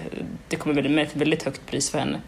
det 0.48 0.56
kommer 0.56 0.88
med 0.88 1.06
ett 1.06 1.16
väldigt 1.16 1.42
högt 1.42 1.66
pris 1.66 1.90
för 1.90 1.98
henne. 1.98 2.20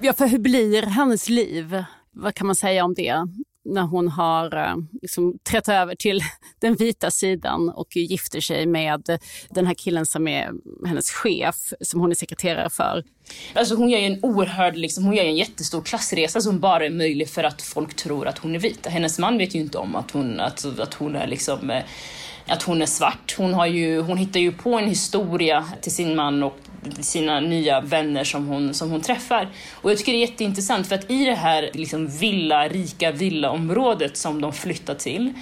Ja, 0.00 0.12
för 0.12 0.26
hur 0.26 0.38
blir 0.38 0.82
hennes 0.82 1.28
liv? 1.28 1.84
Vad 2.12 2.34
kan 2.34 2.46
man 2.46 2.56
säga 2.56 2.84
om 2.84 2.94
det? 2.94 3.26
När 3.64 3.82
hon 3.82 4.08
har 4.08 4.56
eh, 4.56 4.76
liksom, 5.02 5.38
trätt 5.50 5.68
över 5.68 5.94
till 5.94 6.20
den 6.60 6.74
vita 6.74 7.10
sidan 7.10 7.68
och 7.68 7.96
gifter 7.96 8.40
sig 8.40 8.66
med 8.66 9.18
den 9.50 9.66
här 9.66 9.74
killen 9.74 10.06
som 10.06 10.28
är 10.28 10.50
hennes 10.86 11.10
chef, 11.10 11.72
som 11.80 12.00
hon 12.00 12.10
är 12.10 12.14
sekreterare 12.14 12.70
för. 12.70 13.04
Alltså 13.54 13.74
hon 13.74 13.90
gör 13.90 13.98
ju 13.98 14.06
en 14.06 14.24
oerhörd, 14.24 14.76
liksom, 14.76 15.04
hon 15.04 15.14
gör 15.14 15.24
en 15.24 15.36
jättestor 15.36 15.82
klassresa 15.82 16.40
som 16.40 16.60
bara 16.60 16.86
är 16.86 16.90
möjlig 16.90 17.28
för 17.28 17.44
att 17.44 17.62
folk 17.62 17.94
tror 17.94 18.28
att 18.28 18.38
hon 18.38 18.54
är 18.54 18.58
vit. 18.58 18.86
Hennes 18.86 19.18
man 19.18 19.38
vet 19.38 19.54
ju 19.54 19.58
inte 19.58 19.78
om 19.78 19.96
att 19.96 20.10
hon, 20.10 20.40
att, 20.40 20.80
att 20.80 20.94
hon 20.94 21.16
är 21.16 21.26
liksom 21.26 21.70
eh, 21.70 21.82
att 22.46 22.62
hon 22.62 22.82
är 22.82 22.86
svart. 22.86 23.34
Hon, 23.38 23.54
har 23.54 23.66
ju, 23.66 24.00
hon 24.00 24.16
hittar 24.16 24.40
ju 24.40 24.52
på 24.52 24.78
en 24.78 24.88
historia 24.88 25.64
till 25.80 25.92
sin 25.92 26.16
man 26.16 26.42
och 26.42 26.58
sina 27.00 27.40
nya 27.40 27.80
vänner 27.80 28.24
som 28.24 28.46
hon, 28.46 28.74
som 28.74 28.90
hon 28.90 29.00
träffar. 29.00 29.48
Och 29.74 29.90
jag 29.90 29.98
tycker 29.98 30.12
det 30.12 30.18
är 30.18 30.26
jätteintressant 30.30 30.86
för 30.86 30.94
att 30.94 31.10
i 31.10 31.24
det 31.24 31.34
här 31.34 31.70
liksom 31.74 32.08
villa, 32.08 32.68
rika 32.68 33.12
villaområdet 33.12 34.16
som 34.16 34.40
de 34.40 34.52
flyttar 34.52 34.94
till 34.94 35.32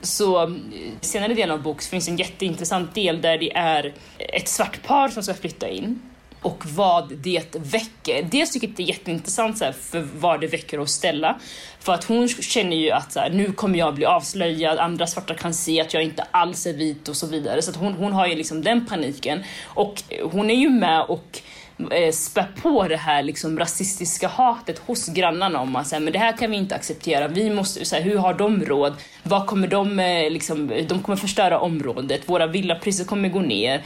så 0.00 0.42
eh, 0.42 0.50
senare 1.00 1.34
delen 1.34 1.50
av 1.50 1.62
boken 1.62 1.88
finns 1.90 2.08
en 2.08 2.16
jätteintressant 2.16 2.94
del 2.94 3.20
där 3.20 3.38
det 3.38 3.56
är 3.56 3.94
ett 4.18 4.48
svart 4.48 4.82
par 4.82 5.08
som 5.08 5.22
ska 5.22 5.34
flytta 5.34 5.68
in 5.68 6.00
och 6.46 6.66
vad 6.66 7.12
det 7.16 7.56
väcker. 7.56 8.22
Dels 8.22 8.50
tycker 8.50 8.66
jag 8.66 8.76
det 8.76 8.82
är 8.82 8.86
jätteintressant 8.86 9.58
så 9.58 9.64
här, 9.64 9.72
för 9.72 10.08
vad 10.18 10.40
det 10.40 10.46
väcker 10.46 10.78
hos 10.78 10.92
Stella. 10.92 11.38
För 11.80 11.92
att 11.92 12.04
hon 12.04 12.28
känner 12.28 12.76
ju 12.76 12.90
att 12.90 13.12
så 13.12 13.20
här, 13.20 13.30
nu 13.30 13.52
kommer 13.52 13.78
jag 13.78 13.94
bli 13.94 14.04
avslöjad, 14.04 14.78
andra 14.78 15.06
svarta 15.06 15.34
kan 15.34 15.54
se 15.54 15.80
att 15.80 15.94
jag 15.94 16.02
inte 16.02 16.26
alls 16.30 16.66
är 16.66 16.72
vit 16.72 17.08
och 17.08 17.16
så 17.16 17.26
vidare. 17.26 17.62
Så 17.62 17.70
att 17.70 17.76
hon, 17.76 17.92
hon 17.92 18.12
har 18.12 18.26
ju 18.26 18.34
liksom 18.34 18.62
den 18.62 18.86
paniken. 18.86 19.44
Och 19.64 20.02
hon 20.32 20.50
är 20.50 20.54
ju 20.54 20.70
med 20.70 21.02
och 21.02 21.40
eh, 21.90 22.12
spä 22.12 22.46
på 22.62 22.88
det 22.88 22.96
här 22.96 23.22
liksom 23.22 23.58
rasistiska 23.58 24.28
hatet 24.28 24.78
hos 24.78 25.06
grannarna 25.06 25.60
om 25.60 25.72
man 25.72 25.84
säger, 25.84 26.00
men 26.00 26.12
det 26.12 26.18
här 26.18 26.36
kan 26.36 26.50
vi 26.50 26.56
inte 26.56 26.74
acceptera. 26.74 27.28
Vi 27.28 27.50
måste, 27.50 27.84
så 27.84 27.96
här, 27.96 28.02
hur 28.02 28.18
har 28.18 28.34
de 28.34 28.64
råd? 28.64 28.94
Vad 29.22 29.46
kommer 29.46 29.68
de, 29.68 30.00
eh, 30.00 30.30
liksom, 30.30 30.72
de 30.88 31.02
kommer 31.02 31.16
förstöra 31.16 31.60
området, 31.60 32.28
våra 32.28 32.46
villapriser 32.46 33.04
kommer 33.04 33.28
gå 33.28 33.40
ner. 33.40 33.82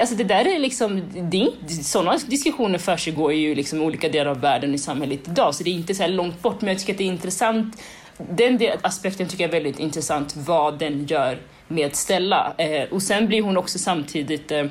Alltså 0.00 0.14
det 0.14 0.24
där 0.24 0.54
är 0.54 0.58
liksom, 0.58 1.02
det 1.30 1.42
är, 1.42 1.82
sådana 1.82 2.18
diskussioner 2.26 2.78
försiggår 2.78 3.32
ju 3.32 3.54
liksom 3.54 3.78
i 3.78 3.84
olika 3.84 4.08
delar 4.08 4.30
av 4.30 4.40
världen 4.40 4.74
i 4.74 4.78
samhället 4.78 5.28
idag, 5.28 5.54
så 5.54 5.64
det 5.64 5.70
är 5.70 5.74
inte 5.74 5.94
så 5.94 6.06
långt 6.06 6.42
bort, 6.42 6.60
men 6.60 6.68
jag 6.68 6.78
tycker 6.78 6.92
att 6.92 6.98
det 6.98 7.04
är 7.04 7.06
intressant. 7.06 7.82
Den 8.18 8.60
aspekten 8.82 9.28
tycker 9.28 9.44
jag 9.44 9.48
är 9.48 9.52
väldigt 9.52 9.78
intressant, 9.78 10.36
vad 10.36 10.78
den 10.78 11.06
gör 11.06 11.38
med 11.70 11.96
Stella. 11.96 12.54
Eh, 12.58 12.88
och 12.90 13.02
sen 13.02 13.26
blir 13.26 13.42
hon 13.42 13.56
också 13.56 13.78
samtidigt 13.78 14.50
eh, 14.50 14.64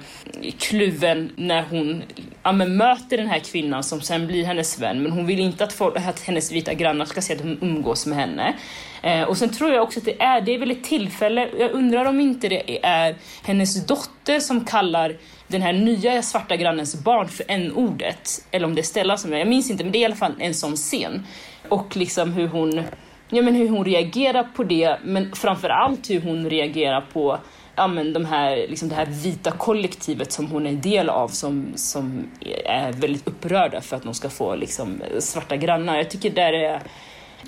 kluven 0.59 1.31
när 1.35 1.63
hon 1.63 2.03
ja, 2.43 2.51
möter 2.51 3.17
den 3.17 3.27
här 3.27 3.39
kvinnan 3.39 3.83
som 3.83 4.01
sen 4.01 4.27
blir 4.27 4.45
hennes 4.45 4.79
vän, 4.79 5.03
men 5.03 5.11
hon 5.11 5.25
vill 5.25 5.39
inte 5.39 5.63
att, 5.63 5.73
folk, 5.73 5.97
att 5.97 6.19
hennes 6.19 6.51
vita 6.51 6.73
grannar 6.73 7.05
ska 7.05 7.21
se 7.21 7.33
att 7.33 7.41
hon 7.41 7.57
umgås 7.61 8.05
med 8.05 8.17
henne. 8.17 8.53
Eh, 9.01 9.23
och 9.23 9.37
sen 9.37 9.49
tror 9.49 9.71
jag 9.71 9.83
också 9.83 9.99
att 9.99 10.05
det 10.05 10.21
är, 10.21 10.41
det 10.41 10.55
är 10.55 10.59
väl 10.59 10.71
ett 10.71 10.83
tillfälle, 10.83 11.49
jag 11.59 11.71
undrar 11.71 12.05
om 12.05 12.19
inte 12.19 12.49
det 12.49 12.85
är 12.85 13.15
hennes 13.43 13.85
dotter 13.85 14.39
som 14.39 14.65
kallar 14.65 15.17
den 15.47 15.61
här 15.61 15.73
nya 15.73 16.21
svarta 16.21 16.55
grannens 16.55 17.03
barn 17.03 17.27
för 17.27 17.45
n-ordet, 17.47 18.45
eller 18.51 18.67
om 18.67 18.75
det 18.75 18.81
är 18.81 18.83
Stella 18.83 19.17
som 19.17 19.33
är, 19.33 19.37
jag 19.37 19.47
minns 19.47 19.69
inte, 19.69 19.83
men 19.83 19.91
det 19.91 19.97
är 19.97 20.01
i 20.01 20.05
alla 20.05 20.15
fall 20.15 20.35
en 20.39 20.53
sån 20.53 20.75
scen. 20.75 21.25
Och 21.69 21.97
liksom 21.97 22.33
hur 22.33 22.47
hon 22.47 22.83
ja, 23.29 23.41
men 23.41 23.55
hur 23.55 23.69
hon 23.69 23.85
reagerar 23.85 24.43
på 24.43 24.63
det, 24.63 24.97
men 25.03 25.35
framför 25.35 25.69
allt 25.69 26.09
hur 26.09 26.21
hon 26.21 26.49
reagerar 26.49 27.01
på 27.01 27.39
ja, 27.75 27.87
men 27.87 28.13
de 28.13 28.25
här, 28.25 28.55
liksom 28.55 28.89
det 28.89 28.95
här 28.95 29.05
vita 29.05 29.51
kollektivet 29.51 30.31
som 30.31 30.47
hon 30.47 30.65
är 30.65 30.69
en 30.69 30.81
del 30.81 31.09
av 31.09 31.27
som, 31.27 31.71
som 31.75 32.27
är 32.65 32.91
väldigt 32.91 33.27
upprörda 33.27 33.81
för 33.81 33.95
att 33.95 34.03
de 34.03 34.13
ska 34.13 34.29
få 34.29 34.55
liksom, 34.55 35.01
svarta 35.19 35.55
grannar. 35.55 35.97
Jag 35.97 36.09
tycker 36.09 36.29
där 36.29 36.53
är 36.53 36.81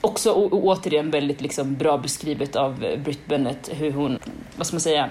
också 0.02 0.34
återigen 0.52 1.12
väldigt 1.12 1.42
liksom, 1.42 1.76
bra 1.76 1.98
beskrivet 1.98 2.56
av 2.56 2.86
Britt 3.04 3.26
Bennett 3.26 3.70
hur 3.74 3.92
hon, 3.92 4.20
vad 4.56 4.68
ska 4.68 4.74
man 4.74 4.82
säga, 4.82 5.10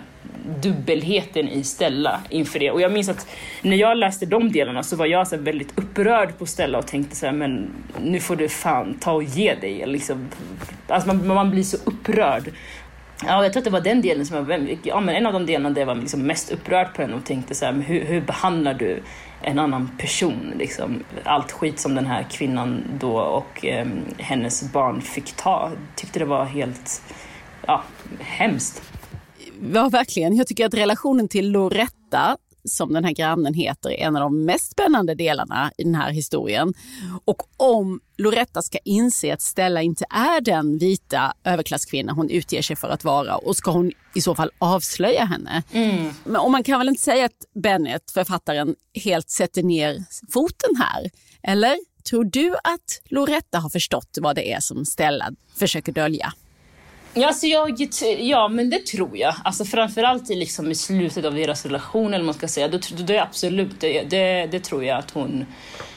dubbelheten 0.62 1.48
i 1.48 1.64
Stella 1.64 2.20
inför 2.30 2.58
det. 2.58 2.70
Och 2.70 2.80
jag 2.80 2.92
minns 2.92 3.08
att 3.08 3.26
när 3.62 3.76
jag 3.76 3.96
läste 3.96 4.26
de 4.26 4.52
delarna 4.52 4.82
så 4.82 4.96
var 4.96 5.06
jag 5.06 5.28
så 5.28 5.36
väldigt 5.36 5.78
upprörd 5.78 6.38
på 6.38 6.46
Stella 6.46 6.78
och 6.78 6.86
tänkte 6.86 7.16
så 7.16 7.26
här, 7.26 7.32
men 7.32 7.70
nu 8.02 8.20
får 8.20 8.36
du 8.36 8.48
fan 8.48 8.98
ta 9.00 9.12
och 9.12 9.22
ge 9.22 9.54
dig. 9.54 9.86
Liksom, 9.86 10.28
alltså 10.88 11.08
man, 11.08 11.26
man 11.26 11.50
blir 11.50 11.62
så 11.62 11.76
upprörd. 11.84 12.52
Ja, 13.26 13.42
jag 13.42 13.52
tror 13.52 13.60
att 13.60 13.64
det 13.64 13.70
var 13.70 13.80
den 13.80 14.02
delen 14.02 14.26
som 14.26 14.36
jag, 14.36 14.78
ja, 14.82 15.00
men 15.00 15.14
en 15.14 15.26
av 15.26 15.32
de 15.32 15.46
delarna 15.46 15.70
där 15.70 15.80
jag 15.80 15.86
var 15.86 15.94
liksom 15.94 16.22
mest 16.22 16.52
upprörd 16.52 16.94
på 16.94 17.02
henne 17.02 17.14
och 17.14 17.24
tänkte 17.24 17.54
så 17.54 17.64
här, 17.64 17.72
men 17.72 17.82
hur, 17.82 18.04
hur 18.04 18.20
behandlar 18.20 18.74
du 18.74 19.02
en 19.42 19.58
annan 19.58 19.90
person? 19.98 20.54
Liksom. 20.56 21.04
Allt 21.24 21.52
skit 21.52 21.78
som 21.78 21.94
den 21.94 22.06
här 22.06 22.26
kvinnan 22.30 22.84
då 23.00 23.20
och 23.20 23.64
eh, 23.64 23.86
hennes 24.18 24.72
barn 24.72 25.00
fick 25.00 25.32
ta, 25.32 25.70
tyckte 25.96 26.18
det 26.18 26.24
var 26.24 26.44
helt 26.44 27.02
ja, 27.66 27.82
hemskt. 28.20 28.82
Ja, 29.72 29.88
verkligen. 29.88 30.36
Jag 30.36 30.46
tycker 30.46 30.66
att 30.66 30.74
relationen 30.74 31.28
till 31.28 31.50
Loretta 31.50 32.36
som 32.64 32.92
den 32.92 33.04
här 33.04 33.12
grannen 33.12 33.54
heter, 33.54 33.90
är 33.90 34.06
en 34.06 34.16
av 34.16 34.22
de 34.22 34.44
mest 34.44 34.72
spännande 34.72 35.14
delarna 35.14 35.72
i 35.78 35.84
den 35.84 35.94
här 35.94 36.10
historien. 36.10 36.74
Och 37.24 37.42
om 37.56 38.00
Loretta 38.16 38.62
ska 38.62 38.78
inse 38.84 39.34
att 39.34 39.42
Stella 39.42 39.82
inte 39.82 40.04
är 40.10 40.40
den 40.40 40.78
vita 40.78 41.34
överklasskvinna 41.44 42.12
hon 42.12 42.30
utger 42.30 42.62
sig 42.62 42.76
för 42.76 42.88
att 42.88 43.04
vara 43.04 43.36
och 43.36 43.56
ska 43.56 43.70
hon 43.70 43.92
i 44.14 44.20
så 44.20 44.34
fall 44.34 44.50
avslöja 44.58 45.24
henne. 45.24 45.62
Mm. 45.72 46.12
Men, 46.24 46.36
och 46.36 46.50
man 46.50 46.62
kan 46.62 46.78
väl 46.78 46.88
inte 46.88 47.02
säga 47.02 47.24
att 47.24 47.62
Bennett, 47.62 48.10
författaren, 48.10 48.74
helt 49.04 49.30
sätter 49.30 49.62
ner 49.62 50.04
foten 50.32 50.76
här? 50.78 51.10
Eller 51.42 51.76
tror 52.10 52.24
du 52.24 52.54
att 52.54 53.00
Loretta 53.04 53.58
har 53.58 53.70
förstått 53.70 54.18
vad 54.20 54.36
det 54.36 54.52
är 54.52 54.60
som 54.60 54.84
Stella 54.84 55.32
försöker 55.56 55.92
dölja? 55.92 56.32
Ja, 57.14 57.26
alltså 57.26 57.46
jag, 57.46 57.88
ja, 58.18 58.48
men 58.48 58.70
det 58.70 58.86
tror 58.86 59.16
jag. 59.16 59.34
Alltså 59.44 59.64
framförallt 59.64 60.30
i, 60.30 60.34
liksom, 60.34 60.70
i 60.70 60.74
slutet 60.74 61.24
av 61.24 61.34
deras 61.34 61.66
relation, 61.66 62.14
eller 62.14 62.24
man 62.24 62.34
ska 62.34 62.48
säga. 62.48 62.68
Det, 62.68 63.06
det, 63.06 63.18
absolut, 63.18 63.80
det, 63.80 64.02
det, 64.02 64.46
det, 64.46 64.60
tror 64.60 64.84
jag 64.84 64.98
att 64.98 65.10
hon, 65.10 65.46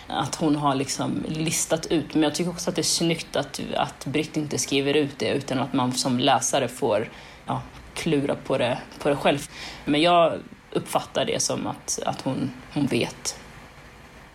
att 0.08 0.36
hon 0.36 0.56
har 0.56 0.76
liksom 0.76 1.24
listat 1.28 1.86
ut. 1.86 2.14
Men 2.14 2.24
jag 2.24 2.36
tycker 2.36 2.52
också 2.52 2.70
att 2.70 2.76
det 2.76 2.82
är 2.82 2.84
snyggt 2.84 3.36
att, 3.36 3.62
att 3.76 4.06
Britt 4.06 4.38
inte 4.38 4.58
skriver 4.58 4.94
ut 4.94 5.20
det, 5.20 5.30
utan 5.30 5.60
att 5.60 5.74
man 5.74 5.92
som 5.92 6.20
läsare 6.20 6.68
får 6.68 7.10
ja, 7.46 7.62
klura 7.94 8.36
på 8.36 8.58
det, 8.58 8.78
på 9.00 9.10
det 9.10 9.16
själv. 9.16 9.48
Men 9.86 10.02
jag 10.02 10.34
uppfattar 10.72 11.26
det 11.26 11.42
som 11.42 11.68
att, 11.68 12.00
att 12.06 12.22
hon, 12.22 12.52
hon 12.74 12.86
vet. 12.86 13.40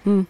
Mm. 0.04 0.26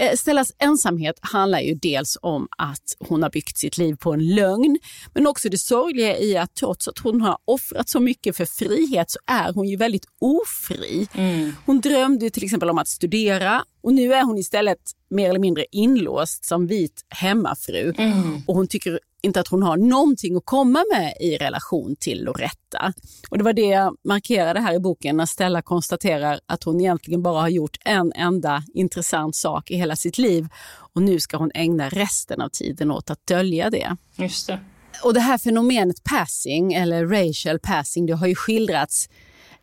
Eh, 0.00 0.16
Stellas 0.16 0.52
ensamhet 0.58 1.18
handlar 1.20 1.60
ju 1.60 1.74
dels 1.74 2.18
om 2.22 2.48
att 2.58 2.96
hon 2.98 3.22
har 3.22 3.30
byggt 3.30 3.58
sitt 3.58 3.78
liv 3.78 3.94
på 3.94 4.12
en 4.12 4.34
lögn, 4.34 4.78
men 5.14 5.26
också 5.26 5.48
det 5.48 5.58
sorgliga 5.58 6.18
i 6.18 6.36
att 6.36 6.54
trots 6.54 6.88
att 6.88 6.98
hon 6.98 7.20
har 7.20 7.38
offrat 7.44 7.88
så 7.88 8.00
mycket 8.00 8.36
för 8.36 8.44
frihet 8.44 9.10
så 9.10 9.18
är 9.26 9.52
hon 9.52 9.68
ju 9.68 9.76
väldigt 9.76 10.04
ofri. 10.20 11.08
Mm. 11.14 11.52
Hon 11.66 11.80
drömde 11.80 12.30
till 12.30 12.44
exempel 12.44 12.70
om 12.70 12.78
att 12.78 12.88
studera 12.88 13.64
och 13.82 13.94
nu 13.94 14.14
är 14.14 14.22
hon 14.22 14.38
istället 14.38 14.78
mer 15.10 15.28
eller 15.28 15.40
mindre 15.40 15.64
inlåst 15.70 16.44
som 16.44 16.66
vit 16.66 17.04
hemmafru. 17.08 17.94
Mm. 17.98 18.42
Och 18.46 18.54
hon 18.54 18.68
tycker 18.68 19.00
inte 19.22 19.40
att 19.40 19.48
hon 19.48 19.62
har 19.62 19.76
någonting 19.76 20.36
att 20.36 20.46
komma 20.46 20.84
med 20.94 21.14
i 21.20 21.36
relation 21.36 21.96
till 22.00 22.24
Loretta. 22.24 22.92
Och 23.30 23.38
det 23.38 23.44
var 23.44 23.52
det 23.52 23.66
jag 23.66 23.96
markerade 24.04 24.60
här 24.60 24.74
i 24.74 24.78
boken 24.78 25.16
när 25.16 25.26
Stella 25.26 25.62
konstaterar 25.62 26.40
att 26.46 26.64
hon 26.64 26.80
egentligen 26.80 27.22
bara 27.22 27.40
har 27.40 27.48
gjort 27.48 27.76
en 27.84 28.12
enda 28.12 28.62
intressant 28.74 29.36
sak 29.36 29.70
i 29.70 29.76
hela 29.76 29.96
sitt 29.96 30.18
liv 30.18 30.48
och 30.94 31.02
nu 31.02 31.20
ska 31.20 31.36
hon 31.36 31.50
ägna 31.54 31.88
resten 31.88 32.40
av 32.40 32.48
tiden 32.48 32.90
åt 32.90 33.10
att 33.10 33.26
dölja 33.26 33.70
det. 33.70 33.96
Just 34.16 34.46
det. 34.46 34.60
Och 35.04 35.14
det 35.14 35.20
här 35.20 35.38
fenomenet 35.38 36.04
passing, 36.04 36.72
eller 36.72 37.06
racial 37.06 37.58
passing, 37.58 38.06
det 38.06 38.12
har 38.12 38.26
ju 38.26 38.34
skildrats 38.34 39.08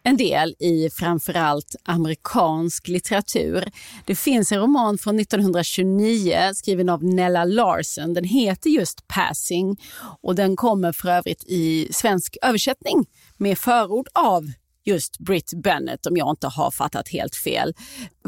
en 0.09 0.17
del 0.17 0.55
i 0.59 0.89
framförallt 0.89 1.75
amerikansk 1.83 2.87
litteratur. 2.87 3.71
Det 4.05 4.15
finns 4.15 4.51
en 4.51 4.59
roman 4.59 4.97
från 4.97 5.19
1929 5.19 6.51
skriven 6.53 6.89
av 6.89 7.03
Nella 7.03 7.45
Larsen. 7.45 8.13
Den 8.13 8.23
heter 8.23 8.69
just 8.69 9.07
Passing 9.07 9.77
och 10.21 10.35
den 10.35 10.55
kommer 10.55 10.91
för 10.91 11.09
övrigt 11.09 11.43
i 11.43 11.87
svensk 11.91 12.37
översättning 12.41 13.05
med 13.37 13.57
förord 13.57 14.07
av 14.13 14.51
just 14.85 15.19
Britt 15.19 15.51
Bennett 15.63 16.05
om 16.05 16.17
jag 16.17 16.29
inte 16.29 16.47
har 16.47 16.71
fattat 16.71 17.09
helt 17.09 17.35
fel. 17.35 17.73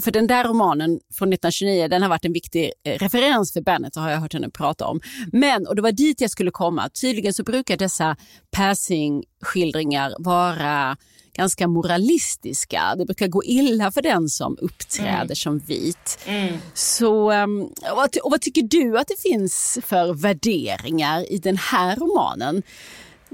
För 0.02 0.12
den 0.12 0.28
där 0.28 0.44
romanen 0.44 0.90
från 0.90 1.34
1929 1.34 1.88
den 1.88 2.02
har 2.02 2.10
varit 2.10 2.26
en 2.26 2.34
viktig 2.34 2.72
eh, 2.84 2.98
referens 2.98 3.54
för 3.54 3.62
Bennett 3.62 3.96
har 3.96 4.10
jag 4.10 4.18
hört 4.18 4.34
henne 4.34 4.50
prata 4.50 4.88
om. 4.88 5.02
Men, 5.32 5.68
och 5.68 5.76
det 5.76 5.82
var 5.82 5.92
dit 5.92 6.22
jag 6.22 6.32
skulle 6.32 6.52
komma, 6.52 6.90
tydligen 6.90 7.34
så 7.34 7.44
brukar 7.44 7.78
dessa 7.78 8.16
passing-skildringar 8.52 10.16
vara 10.20 10.98
ganska 11.42 11.68
moralistiska. 11.68 12.96
Det 12.98 13.06
brukar 13.06 13.28
gå 13.28 13.44
illa 13.44 13.92
för 13.92 14.02
den 14.02 14.30
som 14.30 14.58
uppträder 14.62 15.24
mm. 15.24 15.36
som 15.36 15.60
vit. 15.60 16.20
Mm. 16.26 16.54
Så, 16.74 17.32
um, 17.32 17.62
och 18.24 18.32
vad 18.32 18.42
tycker 18.42 18.62
du 18.62 18.98
att 18.98 19.08
det 19.08 19.22
finns 19.30 19.80
för 19.86 20.14
värderingar 20.14 21.32
i 21.32 21.38
den 21.38 21.58
här 21.58 21.96
romanen? 21.96 22.64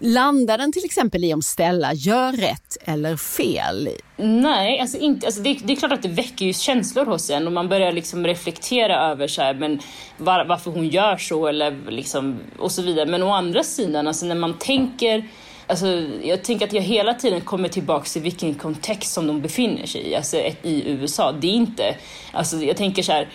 Landar 0.01 0.57
den 0.57 0.71
till 0.71 0.85
exempel 0.85 1.23
i 1.23 1.33
om 1.33 1.41
Stella 1.41 1.93
gör 1.93 2.31
rätt 2.33 2.77
eller 2.85 3.17
fel? 3.17 3.89
Nej, 4.17 4.79
alltså 4.79 4.97
inte, 4.97 5.25
alltså 5.25 5.41
det, 5.41 5.59
det 5.63 5.73
är 5.73 5.77
klart 5.77 5.91
att 5.91 6.01
det 6.01 6.09
väcker 6.09 6.45
ju 6.45 6.53
känslor 6.53 7.05
hos 7.05 7.29
en 7.29 7.47
och 7.47 7.53
man 7.53 7.69
börjar 7.69 7.91
liksom 7.91 8.27
reflektera 8.27 9.11
över 9.11 9.27
så 9.27 9.41
här, 9.41 9.53
men 9.53 9.79
var, 10.17 10.45
varför 10.45 10.71
hon 10.71 10.87
gör 10.87 11.17
så 11.17 11.47
eller 11.47 11.91
liksom, 11.91 12.39
och 12.59 12.71
så 12.71 12.81
vidare. 12.81 13.05
Men 13.05 13.23
å 13.23 13.33
andra 13.33 13.63
sidan, 13.63 14.07
alltså 14.07 14.25
när 14.25 14.35
man 14.35 14.57
tänker 14.57 15.25
Alltså, 15.69 15.87
jag 16.23 16.43
tänker 16.43 16.65
att 16.65 16.73
jag 16.73 16.81
hela 16.81 17.13
tiden 17.13 17.41
kommer 17.41 17.69
tillbaka 17.69 18.05
till 18.05 18.21
vilken 18.21 18.55
kontext 18.55 19.13
som 19.13 19.27
de 19.27 19.41
befinner 19.41 19.85
sig 19.85 20.01
i, 20.01 20.15
alltså 20.15 20.37
i 20.61 20.89
USA. 20.89 21.31
Det 21.31 21.47
är 21.47 21.51
inte, 21.51 21.95
alltså 22.31 22.57
jag 22.57 22.77
tänker 22.77 23.03
så 23.03 23.11
här, 23.11 23.27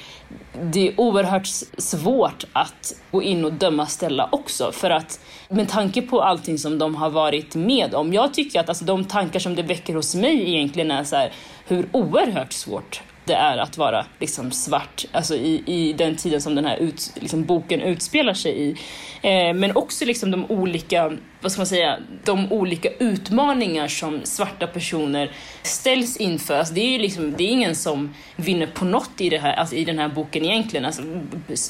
det 0.62 0.88
är 0.88 1.00
oerhört 1.00 1.46
svårt 1.78 2.44
att 2.52 2.94
gå 3.10 3.22
in 3.22 3.44
och 3.44 3.52
döma 3.52 3.86
Stella 3.86 4.28
också 4.32 4.72
för 4.72 4.90
att 4.90 5.20
med 5.48 5.68
tanke 5.68 6.02
på 6.02 6.22
allting 6.22 6.58
som 6.58 6.78
de 6.78 6.94
har 6.94 7.10
varit 7.10 7.54
med 7.54 7.94
om. 7.94 8.12
Jag 8.12 8.34
tycker 8.34 8.60
att 8.60 8.68
alltså, 8.68 8.84
de 8.84 9.04
tankar 9.04 9.40
som 9.40 9.54
det 9.54 9.62
väcker 9.62 9.94
hos 9.94 10.14
mig 10.14 10.54
egentligen 10.54 10.90
är 10.90 11.04
så 11.04 11.16
här, 11.16 11.32
hur 11.66 11.88
oerhört 11.92 12.52
svårt 12.52 13.02
det 13.24 13.34
är 13.34 13.58
att 13.58 13.78
vara 13.78 14.06
liksom 14.20 14.52
svart, 14.52 15.04
alltså 15.12 15.34
i, 15.34 15.62
i 15.66 15.92
den 15.92 16.16
tiden 16.16 16.42
som 16.42 16.54
den 16.54 16.64
här 16.64 16.76
ut, 16.76 17.12
liksom 17.14 17.44
boken 17.44 17.80
utspelar 17.80 18.34
sig 18.34 18.62
i. 18.62 18.70
Eh, 19.22 19.54
men 19.54 19.76
också 19.76 20.04
liksom 20.04 20.30
de 20.30 20.44
olika, 20.48 21.12
vad 21.42 21.52
ska 21.52 21.60
man 21.60 21.66
säga, 21.66 21.98
de 22.24 22.52
olika 22.52 22.88
utmaningar 22.90 23.88
som 23.88 24.20
svarta 24.24 24.66
personer 24.66 25.30
ställs 25.62 26.16
inför. 26.16 26.58
Alltså 26.58 26.74
det 26.74 26.80
är 26.80 26.90
ju 26.90 26.98
liksom, 26.98 27.34
det 27.38 27.44
är 27.44 27.48
ingen 27.48 27.74
som 27.74 28.14
vinner 28.36 28.66
på 28.66 28.84
något 28.84 29.20
i, 29.20 29.28
det 29.28 29.38
här, 29.38 29.52
alltså 29.52 29.74
i 29.74 29.84
den 29.84 29.98
här 29.98 30.08
boken 30.08 30.44
egentligen. 30.44 30.86
Alltså, 30.86 31.02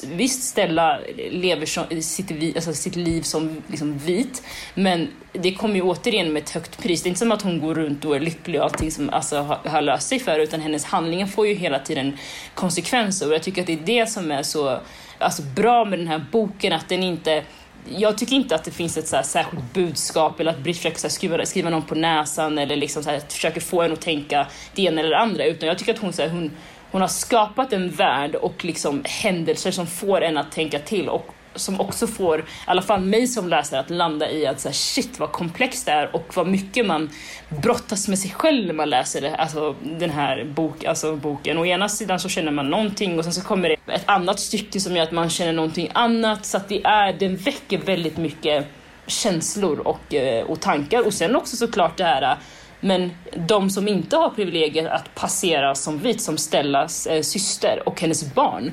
visst, 0.05 0.43
Stella 0.43 0.99
lever 1.31 1.65
som, 1.65 2.01
sitt, 2.01 2.55
alltså 2.55 2.73
sitt 2.73 2.95
liv 2.95 3.21
som 3.21 3.61
liksom 3.67 3.97
vit, 3.97 4.43
men 4.73 5.07
det 5.31 5.53
kommer 5.53 5.75
ju 5.75 5.81
återigen 5.81 6.33
med 6.33 6.43
ett 6.43 6.49
högt 6.49 6.77
pris. 6.83 7.03
Det 7.03 7.07
är 7.07 7.09
inte 7.09 7.19
som 7.19 7.31
att 7.31 7.41
hon 7.41 7.59
går 7.59 7.75
runt 7.75 8.05
och 8.05 8.15
är 8.15 8.19
lycklig 8.19 8.59
och 8.59 8.65
allting 8.65 8.91
som 8.91 9.09
alltså, 9.09 9.37
har, 9.37 9.55
har 9.55 9.81
löst 9.81 10.07
sig 10.07 10.19
för 10.19 10.39
utan 10.39 10.61
hennes 10.61 10.85
handlingar 10.85 11.27
får 11.27 11.47
ju 11.47 11.53
hela 11.53 11.79
tiden 11.79 12.17
konsekvenser 12.53 13.27
och 13.27 13.33
jag 13.33 13.43
tycker 13.43 13.61
att 13.61 13.67
det 13.67 13.73
är 13.73 13.85
det 13.85 14.09
som 14.09 14.31
är 14.31 14.43
så 14.43 14.79
alltså, 15.17 15.41
bra 15.41 15.85
med 15.85 15.99
den 15.99 16.07
här 16.07 16.25
boken, 16.31 16.73
att 16.73 16.89
den 16.89 17.03
inte 17.03 17.43
jag 17.89 18.17
tycker 18.17 18.35
inte 18.35 18.55
att 18.55 18.63
det 18.63 18.71
finns 18.71 18.97
ett 18.97 19.07
så 19.07 19.15
här 19.15 19.23
särskilt 19.23 19.73
budskap 19.73 20.39
eller 20.39 20.51
att 20.51 20.59
Britt 20.59 20.77
försöker 20.77 21.09
skriva, 21.09 21.45
skriva 21.45 21.69
någon 21.69 21.81
på 21.81 21.95
näsan 21.95 22.57
eller 22.57 22.75
liksom 22.75 23.03
så 23.03 23.09
här, 23.09 23.19
försöker 23.29 23.61
få 23.61 23.81
en 23.81 23.93
att 23.93 24.01
tänka 24.01 24.47
det 24.75 24.81
ena 24.83 25.01
eller 25.01 25.09
det 25.09 25.17
andra 25.17 25.45
utan 25.45 25.67
jag 25.67 25.77
tycker 25.77 25.93
att 25.93 25.99
hon, 25.99 26.13
så 26.13 26.21
här, 26.21 26.29
hon, 26.29 26.51
hon 26.91 27.01
har 27.01 27.07
skapat 27.07 27.73
en 27.73 27.89
värld 27.89 28.35
och 28.35 28.65
liksom 28.65 29.01
händelser 29.05 29.71
som 29.71 29.87
får 29.87 30.21
en 30.21 30.37
att 30.37 30.51
tänka 30.51 30.79
till 30.79 31.09
och 31.09 31.33
som 31.55 31.81
också 31.81 32.07
får, 32.07 32.39
i 32.39 32.43
alla 32.65 32.81
fall 32.81 33.01
mig 33.01 33.27
som 33.27 33.49
läsare, 33.49 33.79
att 33.79 33.89
landa 33.89 34.31
i 34.31 34.47
att 34.47 34.59
så 34.59 34.67
här, 34.67 34.73
shit 34.73 35.19
vad 35.19 35.31
komplext 35.31 35.85
det 35.85 35.91
är 35.91 36.15
och 36.15 36.35
vad 36.35 36.47
mycket 36.47 36.85
man 36.85 37.09
brottas 37.49 38.07
med 38.07 38.19
sig 38.19 38.31
själv 38.31 38.67
när 38.67 38.73
man 38.73 38.89
läser 38.89 39.21
det, 39.21 39.35
alltså, 39.35 39.75
den 39.81 40.09
här 40.09 40.43
bok, 40.43 40.83
alltså, 40.83 41.15
boken. 41.15 41.57
Å 41.57 41.65
ena 41.65 41.89
sidan 41.89 42.19
så 42.19 42.29
känner 42.29 42.51
man 42.51 42.69
någonting 42.69 43.17
och 43.17 43.23
sen 43.23 43.33
så 43.33 43.41
kommer 43.41 43.69
det 43.69 43.93
ett 43.93 44.09
annat 44.09 44.39
stycke 44.39 44.79
som 44.79 44.95
gör 44.95 45.03
att 45.03 45.11
man 45.11 45.29
känner 45.29 45.53
någonting 45.53 45.91
annat. 45.93 46.45
Så 46.45 46.57
att 46.57 46.69
det 46.69 46.85
är, 46.85 47.13
den 47.13 47.35
väcker 47.35 47.77
väldigt 47.77 48.17
mycket 48.17 48.67
känslor 49.07 49.79
och, 49.79 50.13
eh, 50.13 50.45
och 50.45 50.59
tankar. 50.59 51.05
Och 51.05 51.13
sen 51.13 51.35
också 51.35 51.57
såklart 51.57 51.97
det 51.97 52.03
här 52.03 52.37
men 52.83 53.11
de 53.47 53.69
som 53.69 53.87
inte 53.87 54.17
har 54.17 54.29
privilegiet 54.29 54.91
att 54.91 55.15
passera 55.15 55.75
som 55.75 55.99
vit, 55.99 56.21
som 56.21 56.37
Stellas 56.37 57.07
eh, 57.07 57.21
syster 57.21 57.83
och 57.85 58.01
hennes 58.01 58.33
barn, 58.33 58.71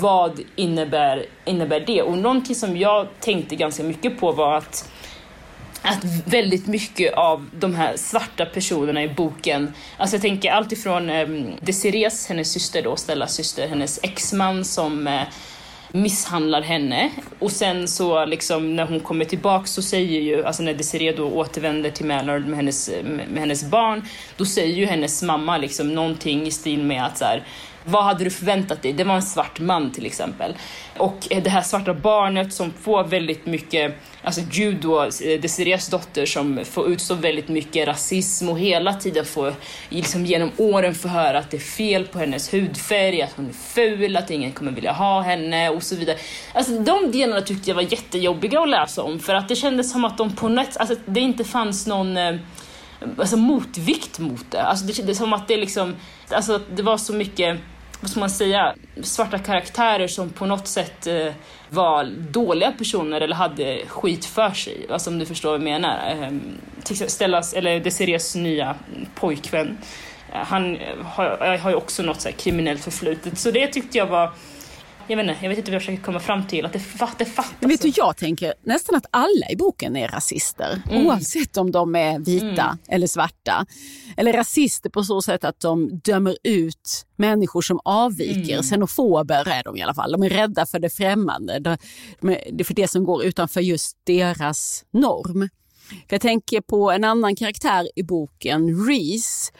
vad 0.00 0.40
innebär, 0.56 1.26
innebär 1.44 1.80
det? 1.80 2.02
Och 2.02 2.18
någonting 2.18 2.54
som 2.54 2.76
jag 2.76 3.06
tänkte 3.20 3.56
ganska 3.56 3.82
mycket 3.82 4.20
på 4.20 4.32
var 4.32 4.56
att 4.56 4.90
att 5.82 6.04
väldigt 6.26 6.66
mycket 6.66 7.14
av 7.14 7.50
de 7.52 7.74
här 7.74 7.96
svarta 7.96 8.46
personerna 8.46 9.02
i 9.02 9.08
boken, 9.08 9.72
alltså 9.96 10.16
jag 10.16 10.22
tänker 10.22 10.50
allt 10.50 10.72
ifrån 10.72 11.10
eh, 11.10 11.28
Desirées, 11.60 12.28
hennes 12.28 12.52
syster 12.52 12.82
då, 12.82 12.96
Stellas 12.96 13.34
syster, 13.34 13.68
hennes 13.68 14.00
exman 14.02 14.64
som 14.64 15.06
eh, 15.06 15.22
misshandlar 15.92 16.62
henne. 16.62 17.10
Och 17.38 17.52
sen 17.52 17.88
så 17.88 18.24
liksom 18.24 18.76
när 18.76 18.86
hon 18.86 19.00
kommer 19.00 19.24
tillbaka 19.24 19.66
så 19.66 19.82
säger 19.82 20.20
ju, 20.20 20.44
alltså 20.44 20.62
när 20.62 20.74
Desiree 20.74 21.12
då 21.12 21.24
återvänder 21.24 21.90
till 21.90 22.06
Mallard 22.06 22.46
med 22.46 22.56
hennes, 22.56 22.90
med 23.04 23.38
hennes 23.38 23.64
barn, 23.64 24.04
då 24.36 24.44
säger 24.44 24.74
ju 24.74 24.86
hennes 24.86 25.22
mamma 25.22 25.58
liksom 25.58 25.94
någonting 25.94 26.46
i 26.46 26.50
stil 26.50 26.82
med 26.82 27.06
att 27.06 27.18
så 27.18 27.24
här, 27.24 27.44
vad 27.88 28.04
hade 28.04 28.24
du 28.24 28.30
förväntat 28.30 28.82
dig? 28.82 28.92
Det 28.92 29.04
var 29.04 29.14
en 29.14 29.22
svart 29.22 29.60
man 29.60 29.92
till 29.92 30.06
exempel. 30.06 30.54
Och 30.96 31.26
eh, 31.30 31.42
det 31.42 31.50
här 31.50 31.62
svarta 31.62 31.94
barnet 31.94 32.52
som 32.52 32.72
får 32.72 33.04
väldigt 33.04 33.46
mycket, 33.46 33.94
alltså 34.22 34.40
judo, 34.52 34.88
då, 34.88 35.02
eh, 35.02 35.40
Desirées 35.40 35.90
dotter 35.90 36.26
som 36.26 36.60
får 36.64 36.88
utstå 36.88 37.14
väldigt 37.14 37.48
mycket 37.48 37.88
rasism 37.88 38.48
och 38.48 38.58
hela 38.58 38.94
tiden 38.94 39.24
får 39.24 39.54
liksom 39.88 40.26
genom 40.26 40.50
åren 40.56 40.94
få 40.94 41.08
höra 41.08 41.38
att 41.38 41.50
det 41.50 41.56
är 41.56 41.60
fel 41.60 42.04
på 42.04 42.18
hennes 42.18 42.54
hudfärg, 42.54 43.22
att 43.22 43.32
hon 43.36 43.48
är 43.48 43.52
ful, 43.52 44.16
att 44.16 44.30
ingen 44.30 44.52
kommer 44.52 44.72
vilja 44.72 44.92
ha 44.92 45.20
henne 45.20 45.70
och 45.70 45.82
så 45.82 45.96
vidare. 45.96 46.16
Alltså 46.52 46.78
de 46.78 47.12
delarna 47.12 47.40
tyckte 47.40 47.70
jag 47.70 47.74
var 47.74 47.82
jättejobbiga 47.82 48.60
att 48.60 48.68
läsa 48.68 49.02
om 49.02 49.18
för 49.18 49.34
att 49.34 49.48
det 49.48 49.56
kändes 49.56 49.92
som 49.92 50.04
att 50.04 50.18
de 50.18 50.36
på 50.36 50.48
något 50.48 50.76
alltså 50.76 50.96
det 51.06 51.20
inte 51.20 51.44
fanns 51.44 51.86
någon 51.86 52.16
eh, 52.16 52.34
alltså 53.18 53.36
motvikt 53.36 54.18
mot 54.18 54.50
det. 54.50 54.62
Alltså 54.62 54.84
det, 54.84 55.06
det 55.06 55.14
som 55.14 55.32
att 55.32 55.48
det 55.48 55.56
liksom, 55.56 55.96
alltså 56.30 56.60
det 56.74 56.82
var 56.82 56.96
så 56.96 57.12
mycket 57.12 57.58
vad 58.00 58.10
ska 58.10 58.20
man 58.20 58.30
säga, 58.30 58.74
svarta 59.02 59.38
karaktärer 59.38 60.08
som 60.08 60.30
på 60.30 60.46
något 60.46 60.68
sätt 60.68 61.06
eh, 61.06 61.32
var 61.68 62.04
dåliga 62.30 62.72
personer 62.72 63.20
eller 63.20 63.34
hade 63.34 63.86
skit 63.86 64.24
för 64.24 64.50
sig. 64.50 64.86
Alltså 64.90 65.10
om 65.10 65.18
du 65.18 65.26
förstår 65.26 65.48
vad 65.48 65.60
jag 65.60 65.64
menar. 65.64 66.10
Eh, 66.10 66.32
Stellas, 67.08 67.54
eller 67.54 67.80
Desirées 67.80 68.34
nya 68.34 68.74
pojkvän, 69.14 69.78
eh, 70.32 70.38
han 70.38 70.76
eh, 70.76 70.96
har, 71.04 71.58
har 71.58 71.70
ju 71.70 71.76
också 71.76 72.02
något 72.02 72.20
så 72.20 72.28
kriminellt 72.32 72.84
förflutet. 72.84 73.38
Så 73.38 73.50
det 73.50 73.66
tyckte 73.66 73.98
jag 73.98 74.06
var 74.06 74.32
jag 75.08 75.16
vet 75.16 75.28
inte, 75.28 75.38
jag 75.42 75.48
vet 75.48 75.58
inte 75.58 75.70
vad 75.70 75.74
jag 75.74 75.82
försöker 75.82 76.02
komma 76.02 76.20
fram 76.20 76.46
till. 76.46 76.66
Att 76.66 76.72
det, 76.72 76.82
det 77.18 77.24
fattas. 77.24 77.70
vet 77.70 77.82
du, 77.82 77.92
jag 77.96 78.16
tänker 78.16 78.54
nästan 78.62 78.96
att 78.96 79.06
alla 79.10 79.50
i 79.50 79.56
boken 79.56 79.96
är 79.96 80.08
rasister. 80.08 80.82
Mm. 80.90 81.06
Oavsett 81.06 81.56
om 81.56 81.70
de 81.70 81.94
är 81.94 82.18
vita 82.18 82.62
mm. 82.62 82.78
eller 82.88 83.06
svarta. 83.06 83.66
Eller 84.16 84.32
rasister 84.32 84.90
på 84.90 85.04
så 85.04 85.22
sätt 85.22 85.44
att 85.44 85.60
de 85.60 86.00
dömer 86.04 86.36
ut 86.44 87.06
människor 87.16 87.62
som 87.62 87.80
avviker. 87.84 88.52
Mm. 88.52 88.62
Xenofober 88.62 89.48
är 89.48 89.64
de 89.64 89.76
i 89.76 89.82
alla 89.82 89.94
fall. 89.94 90.12
De 90.12 90.22
är 90.22 90.30
rädda 90.30 90.66
för 90.66 90.78
det 90.78 90.90
främmande. 90.90 91.78
Det 92.52 92.64
för 92.64 92.74
det 92.74 92.88
som 92.88 93.04
går 93.04 93.24
utanför 93.24 93.60
just 93.60 93.96
deras 94.04 94.84
norm. 94.90 95.48
För 95.88 96.14
jag 96.14 96.20
tänker 96.20 96.60
på 96.60 96.90
en 96.90 97.04
annan 97.04 97.36
karaktär 97.36 97.88
i 97.96 98.02
boken, 98.02 98.86
Reese. 98.86 99.52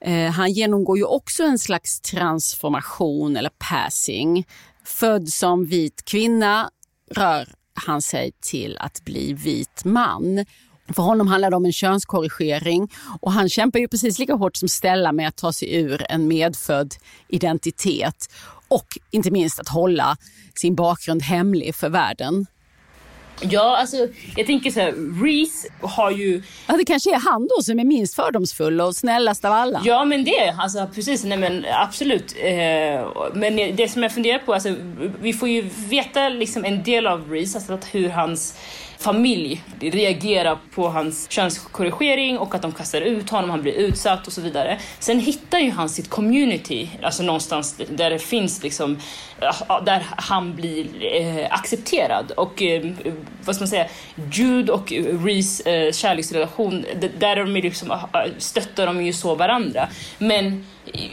Eh, 0.00 0.30
han 0.30 0.52
genomgår 0.52 0.98
ju 0.98 1.04
också 1.04 1.42
en 1.42 1.58
slags 1.58 2.00
transformation 2.00 3.36
eller 3.36 3.50
passing 3.70 4.46
Född 4.90 5.28
som 5.28 5.66
vit 5.66 6.04
kvinna 6.04 6.70
rör 7.10 7.48
han 7.74 8.02
sig 8.02 8.32
till 8.40 8.78
att 8.80 9.04
bli 9.04 9.32
vit 9.32 9.84
man. 9.84 10.44
För 10.94 11.02
honom 11.02 11.28
handlar 11.28 11.50
det 11.50 11.56
om 11.56 11.64
en 11.64 11.72
könskorrigering 11.72 12.88
och 13.20 13.32
han 13.32 13.48
kämpar 13.48 13.78
ju 13.78 13.88
precis 13.88 14.18
lika 14.18 14.34
hårt 14.34 14.56
som 14.56 14.68
Stella 14.68 15.12
med 15.12 15.28
att 15.28 15.36
ta 15.36 15.52
sig 15.52 15.74
ur 15.74 16.06
en 16.08 16.28
medfödd 16.28 16.94
identitet 17.28 18.32
och 18.68 18.86
inte 19.10 19.30
minst 19.30 19.60
att 19.60 19.68
hålla 19.68 20.16
sin 20.54 20.74
bakgrund 20.74 21.22
hemlig 21.22 21.74
för 21.74 21.88
världen. 21.88 22.46
Ja, 23.40 23.76
alltså 23.76 23.96
jag 24.36 24.46
tänker 24.46 24.70
så 24.70 24.80
här, 24.80 25.22
Reese 25.24 25.66
har 25.80 26.10
ju... 26.10 26.42
Ja, 26.66 26.76
det 26.76 26.84
kanske 26.84 27.14
är 27.14 27.30
han 27.30 27.48
då 27.56 27.62
som 27.62 27.78
är 27.78 27.84
minst 27.84 28.14
fördomsfull 28.14 28.80
och 28.80 28.96
snällast 28.96 29.44
av 29.44 29.52
alla. 29.52 29.82
Ja, 29.84 30.04
men 30.04 30.24
det, 30.24 30.54
alltså 30.58 30.88
precis, 30.94 31.24
nej 31.24 31.38
men 31.38 31.66
absolut. 31.74 32.34
Eh, 32.42 33.30
men 33.34 33.76
det 33.76 33.90
som 33.92 34.02
jag 34.02 34.12
funderar 34.12 34.38
på, 34.38 34.54
alltså 34.54 34.74
vi 35.20 35.32
får 35.32 35.48
ju 35.48 35.68
veta 35.88 36.28
liksom 36.28 36.64
en 36.64 36.82
del 36.82 37.06
av 37.06 37.30
Reese, 37.30 37.54
alltså 37.54 37.78
hur 37.92 38.08
hans 38.08 38.54
familj 39.00 39.62
reagerar 39.80 40.58
på 40.74 40.88
hans 40.88 41.30
könskorrigering 41.30 42.38
och 42.38 42.54
att 42.54 42.62
de 42.62 42.72
kastar 42.72 43.00
ut 43.00 43.30
honom, 43.30 43.50
han 43.50 43.62
blir 43.62 43.72
utsatt 43.72 44.26
och 44.26 44.32
så 44.32 44.40
vidare. 44.40 44.78
Sen 44.98 45.20
hittar 45.20 45.58
ju 45.58 45.70
han 45.70 45.88
sitt 45.88 46.10
community, 46.10 46.88
alltså 47.02 47.22
någonstans 47.22 47.76
där 47.88 48.10
det 48.10 48.18
finns 48.18 48.62
liksom, 48.62 48.98
där 49.84 50.06
han 50.16 50.54
blir 50.54 50.86
eh, 51.14 51.46
accepterad 51.50 52.30
och 52.30 52.62
eh, 52.62 52.90
vad 53.44 53.54
ska 53.54 53.62
man 53.62 53.68
säga, 53.68 53.86
Jude 54.32 54.72
och 54.72 54.92
Reese 55.24 55.60
eh, 55.60 55.92
kärleksrelation, 55.92 56.84
där 57.18 57.36
de 57.36 57.54
liksom, 57.54 57.90
eh, 57.90 57.98
stöttar 58.38 58.86
de 58.86 59.04
ju 59.04 59.12
så 59.12 59.34
varandra. 59.34 59.88
Men 60.18 60.66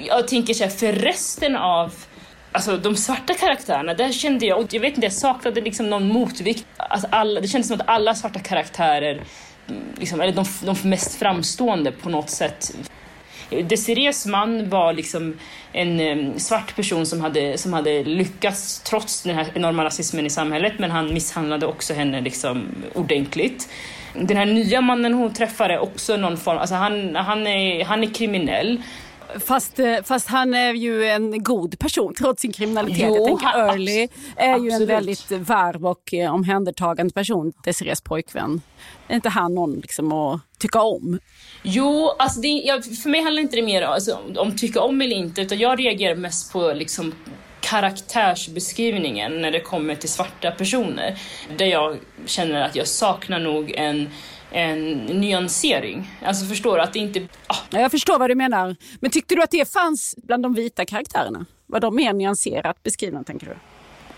jag 0.08 0.28
tänker 0.28 0.54
så 0.54 0.64
här, 0.64 0.72
för 0.72 0.94
resten 0.94 1.56
av 1.56 1.94
Alltså 2.58 2.78
de 2.78 2.96
svarta 2.96 3.34
karaktärerna, 3.34 3.94
där 3.94 4.12
kände 4.12 4.46
jag, 4.46 4.60
och 4.60 4.74
jag 4.74 4.82
vet 4.82 4.94
inte, 4.94 5.06
jag 5.06 5.14
saknade 5.14 5.62
liksom 5.62 5.90
någon 5.90 6.08
motvikt. 6.08 6.66
Alltså, 6.78 7.08
alla, 7.12 7.42
det 7.42 7.48
kändes 7.48 7.68
som 7.68 7.82
att 7.82 7.88
alla 7.90 8.16
svarta 8.16 8.40
karaktärer, 8.40 9.22
liksom, 9.98 10.22
eller 10.22 10.34
de, 10.34 10.46
de 10.62 10.90
mest 10.90 11.16
framstående 11.20 11.92
på 11.92 12.10
något 12.10 12.30
sätt, 12.30 12.76
Desirées 13.50 14.26
man 14.26 14.70
var 14.70 14.94
liksom 14.94 15.38
en 15.74 16.00
um, 16.00 16.40
svart 16.40 16.76
person 16.76 17.06
som 17.06 17.22
hade, 17.22 17.58
som 17.58 17.74
hade 17.74 18.04
lyckats 18.04 18.80
trots 18.80 19.24
den 19.24 19.36
här 19.36 19.48
enorma 19.54 19.86
rasismen 19.86 20.26
i 20.26 20.30
samhället, 20.30 20.74
men 20.78 20.92
han 20.92 21.14
misshandlade 21.14 21.66
också 21.66 21.94
henne 21.94 22.22
liksom 22.22 22.68
ordentligt. 22.94 23.70
Den 24.14 24.38
här 24.38 24.46
nya 24.46 24.82
mannen 24.82 25.14
hon 25.14 25.34
träffade, 25.34 25.80
också 25.80 26.18
någon 26.18 26.38
form, 26.38 26.58
alltså 26.58 26.76
han, 26.76 27.16
han, 27.16 27.48
är, 27.48 27.86
han 27.86 28.04
är 28.04 28.14
kriminell. 28.14 28.82
Fast, 29.40 29.80
eh, 29.80 29.96
fast 30.04 30.28
han 30.28 30.54
är 30.54 30.74
ju 30.74 31.06
en 31.06 31.44
god 31.44 31.80
person 31.80 32.14
trots 32.14 32.42
sin 32.42 32.54
kriminalitet. 32.54 33.06
Jo, 33.08 33.16
jag 33.16 33.26
tänker 33.26 33.60
Early 33.60 34.08
är 34.36 34.48
ju 34.48 34.54
en 34.54 34.66
absolut. 34.66 34.90
väldigt 34.90 35.32
varm 35.32 35.86
och 35.86 36.14
eh, 36.14 36.34
omhändertagande 36.34 37.14
person, 37.14 37.54
Desirées 37.64 38.02
pojkvän. 38.02 38.62
Är 39.08 39.16
inte 39.16 39.30
han 39.30 39.56
någon 39.56 39.76
liksom 39.76 40.12
att 40.12 40.42
tycka 40.60 40.82
om? 40.82 41.20
Jo, 41.64 42.10
alltså 42.20 42.42
det, 42.42 42.48
jag, 42.48 42.86
för 42.86 43.10
mig 43.10 43.22
handlar 43.22 43.42
inte 43.42 43.56
det 43.56 43.62
mer 43.62 43.82
alltså, 43.82 44.14
om, 44.14 44.38
om 44.38 44.56
tycka 44.56 44.82
om 44.82 45.02
eller 45.02 45.16
inte, 45.16 45.42
utan 45.42 45.58
jag 45.58 45.80
reagerar 45.80 46.16
mest 46.16 46.54
på 46.54 46.74
liksom 46.74 47.14
karaktärsbeskrivningen 47.60 49.42
när 49.42 49.52
det 49.52 49.60
kommer 49.60 49.96
till 49.96 50.10
svarta 50.10 50.52
personer. 50.52 51.20
Där 51.58 51.66
jag 51.66 51.98
känner 52.26 52.62
att 52.62 52.76
jag 52.76 52.88
saknar 52.88 53.40
nog 53.40 53.72
en, 53.72 54.10
en 54.52 54.94
nyansering. 55.06 56.12
Alltså 56.26 56.46
förstår 56.46 56.76
du? 56.76 56.82
Att 56.82 56.94
det 56.94 57.00
inte... 57.00 57.20
Ah, 57.48 57.56
Ja, 57.70 57.80
Jag 57.80 57.92
förstår 57.92 58.20
vad 58.20 58.30
du 58.30 58.36
menar. 58.36 58.76
Men 59.00 59.12
tyckte 59.12 59.36
du 59.36 59.42
att 59.44 59.52
det 59.52 59.74
fanns 59.74 60.16
bland 60.24 60.44
de 60.44 60.54
vita 60.54 60.86
karaktärerna? 60.86 61.46
Var 61.66 61.80
de 61.80 61.96
mer 61.96 62.14
nyanserat 62.14 62.84
beskrivna 62.84 63.24
tänker 63.24 63.48
du? 63.48 63.54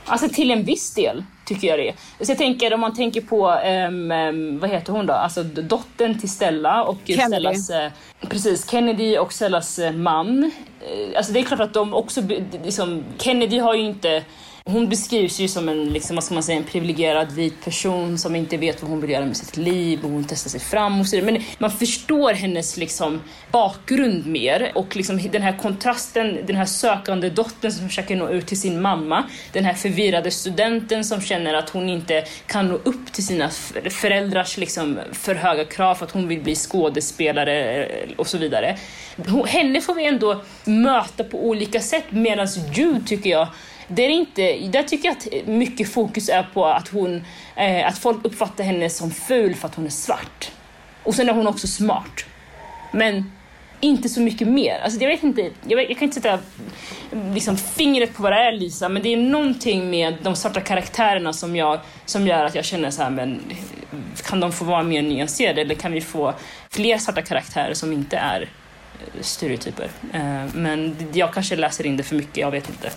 Alltså 0.05 0.29
till 0.29 0.51
en 0.51 0.63
viss 0.63 0.93
del 0.93 1.23
tycker 1.45 1.67
jag 1.67 1.79
det. 1.79 2.25
Så 2.25 2.31
jag 2.31 2.37
tänker 2.37 2.73
om 2.73 2.79
man 2.79 2.95
tänker 2.95 3.21
på, 3.21 3.49
ehm, 3.49 4.59
vad 4.59 4.69
heter 4.69 4.93
hon 4.93 5.05
då? 5.05 5.13
Alltså 5.13 5.43
dottern 5.43 6.19
till 6.19 6.29
Stella 6.29 6.83
och 6.83 6.97
Kennedy. 7.05 7.25
Stellas, 7.27 7.69
eh, 7.69 7.91
precis, 8.29 8.69
Kennedy 8.71 9.17
och 9.17 9.33
Stellas 9.33 9.79
eh, 9.79 9.91
man. 9.91 10.43
Eh, 10.81 11.17
Alltså 11.17 11.31
det 11.31 11.39
är 11.39 11.43
klart 11.43 11.59
att 11.59 11.73
de 11.73 11.93
också, 11.93 12.21
liksom, 12.63 13.03
Kennedy 13.17 13.59
har 13.59 13.73
ju 13.75 13.81
inte 13.85 14.23
hon 14.69 14.89
beskrivs 14.89 15.39
ju 15.39 15.47
som 15.47 15.69
en, 15.69 15.93
liksom, 15.93 16.15
vad 16.15 16.23
ska 16.23 16.33
man 16.33 16.43
säga, 16.43 16.57
en 16.57 16.63
privilegierad 16.63 17.31
vit 17.31 17.65
person 17.65 18.17
som 18.17 18.35
inte 18.35 18.57
vet 18.57 18.81
vad 18.81 18.91
hon 18.91 19.01
vill 19.01 19.09
göra 19.09 19.25
med 19.25 19.37
sitt 19.37 19.57
liv 19.57 19.99
och 20.03 20.09
hon 20.09 20.25
testar 20.29 20.49
sig 20.49 20.59
fram 20.59 20.99
och 20.99 21.07
så 21.07 21.15
vidare. 21.15 21.31
Men 21.31 21.41
man 21.57 21.71
förstår 21.71 22.33
hennes 22.33 22.77
liksom, 22.77 23.21
bakgrund 23.51 24.25
mer 24.25 24.71
och 24.75 24.95
liksom, 24.95 25.19
den 25.31 25.41
här 25.41 25.57
kontrasten, 25.57 26.37
den 26.47 26.55
här 26.55 26.65
sökande 26.65 27.29
dottern 27.29 27.71
som 27.71 27.87
försöker 27.87 28.15
nå 28.15 28.29
ut 28.29 28.47
till 28.47 28.61
sin 28.61 28.81
mamma, 28.81 29.23
den 29.51 29.65
här 29.65 29.73
förvirrade 29.73 30.31
studenten 30.31 31.03
som 31.03 31.21
känner 31.21 31.53
att 31.53 31.69
hon 31.69 31.89
inte 31.89 32.25
kan 32.45 32.67
nå 32.67 32.75
upp 32.83 33.13
till 33.13 33.25
sina 33.25 33.49
föräldrars 33.89 34.57
liksom, 34.57 34.99
för 35.11 35.35
höga 35.35 35.65
krav 35.65 35.95
för 35.95 36.05
att 36.05 36.11
hon 36.11 36.27
vill 36.27 36.41
bli 36.41 36.55
skådespelare 36.55 37.85
eh, 37.85 38.09
och 38.17 38.27
så 38.27 38.37
vidare. 38.37 38.77
Henne 39.47 39.81
får 39.81 39.95
vi 39.95 40.05
ändå 40.05 40.41
möta 40.63 41.23
på 41.23 41.47
olika 41.47 41.79
sätt 41.79 42.05
medan 42.09 42.47
Jude 42.73 43.01
tycker 43.05 43.29
jag 43.29 43.47
det 43.89 44.05
är 44.05 44.09
inte, 44.09 44.41
där 44.57 44.83
tycker 44.83 45.07
jag 45.07 45.17
att 45.17 45.47
mycket 45.47 45.93
fokus 45.93 46.29
är 46.29 46.43
på 46.53 46.65
att, 46.65 46.87
hon, 46.87 47.25
eh, 47.55 47.87
att 47.87 47.97
folk 47.97 48.25
uppfattar 48.25 48.63
henne 48.63 48.89
som 48.89 49.11
ful 49.11 49.55
för 49.55 49.67
att 49.67 49.75
hon 49.75 49.85
är 49.85 49.89
svart. 49.89 50.51
Och 51.03 51.15
sen 51.15 51.29
är 51.29 51.33
hon 51.33 51.47
också 51.47 51.67
smart. 51.67 52.25
Men 52.93 53.31
inte 53.79 54.09
så 54.09 54.21
mycket 54.21 54.47
mer. 54.47 54.79
Alltså, 54.83 54.99
jag, 54.99 55.09
vet 55.09 55.23
inte, 55.23 55.51
jag, 55.67 55.77
vet, 55.77 55.89
jag 55.89 55.97
kan 55.97 56.05
inte 56.07 56.21
sätta 56.21 56.39
liksom, 57.33 57.57
fingret 57.57 58.13
på 58.13 58.23
vad 58.23 58.31
det 58.31 58.37
är 58.37 58.51
Lisa, 58.51 58.89
men 58.89 59.03
det 59.03 59.13
är 59.13 59.17
någonting 59.17 59.89
med 59.89 60.17
de 60.21 60.35
svarta 60.35 60.61
karaktärerna 60.61 61.33
som, 61.33 61.55
jag, 61.55 61.79
som 62.05 62.27
gör 62.27 62.45
att 62.45 62.55
jag 62.55 62.65
känner 62.65 62.91
så 62.91 63.03
här, 63.03 63.09
men 63.09 63.41
kan 64.23 64.39
de 64.39 64.51
få 64.51 64.65
vara 64.65 64.83
mer 64.83 65.01
nyanserade 65.01 65.61
eller 65.61 65.75
kan 65.75 65.91
vi 65.91 66.01
få 66.01 66.33
fler 66.69 66.97
svarta 66.97 67.21
karaktärer 67.21 67.73
som 67.73 67.93
inte 67.93 68.17
är 68.17 68.41
eh, 68.41 69.21
stereotyper? 69.21 69.89
Eh, 70.13 70.45
men 70.53 70.95
jag 71.13 71.33
kanske 71.33 71.55
läser 71.55 71.85
in 71.85 71.97
det 71.97 72.03
för 72.03 72.15
mycket, 72.15 72.37
jag 72.37 72.51
vet 72.51 72.69
inte. 72.69 72.91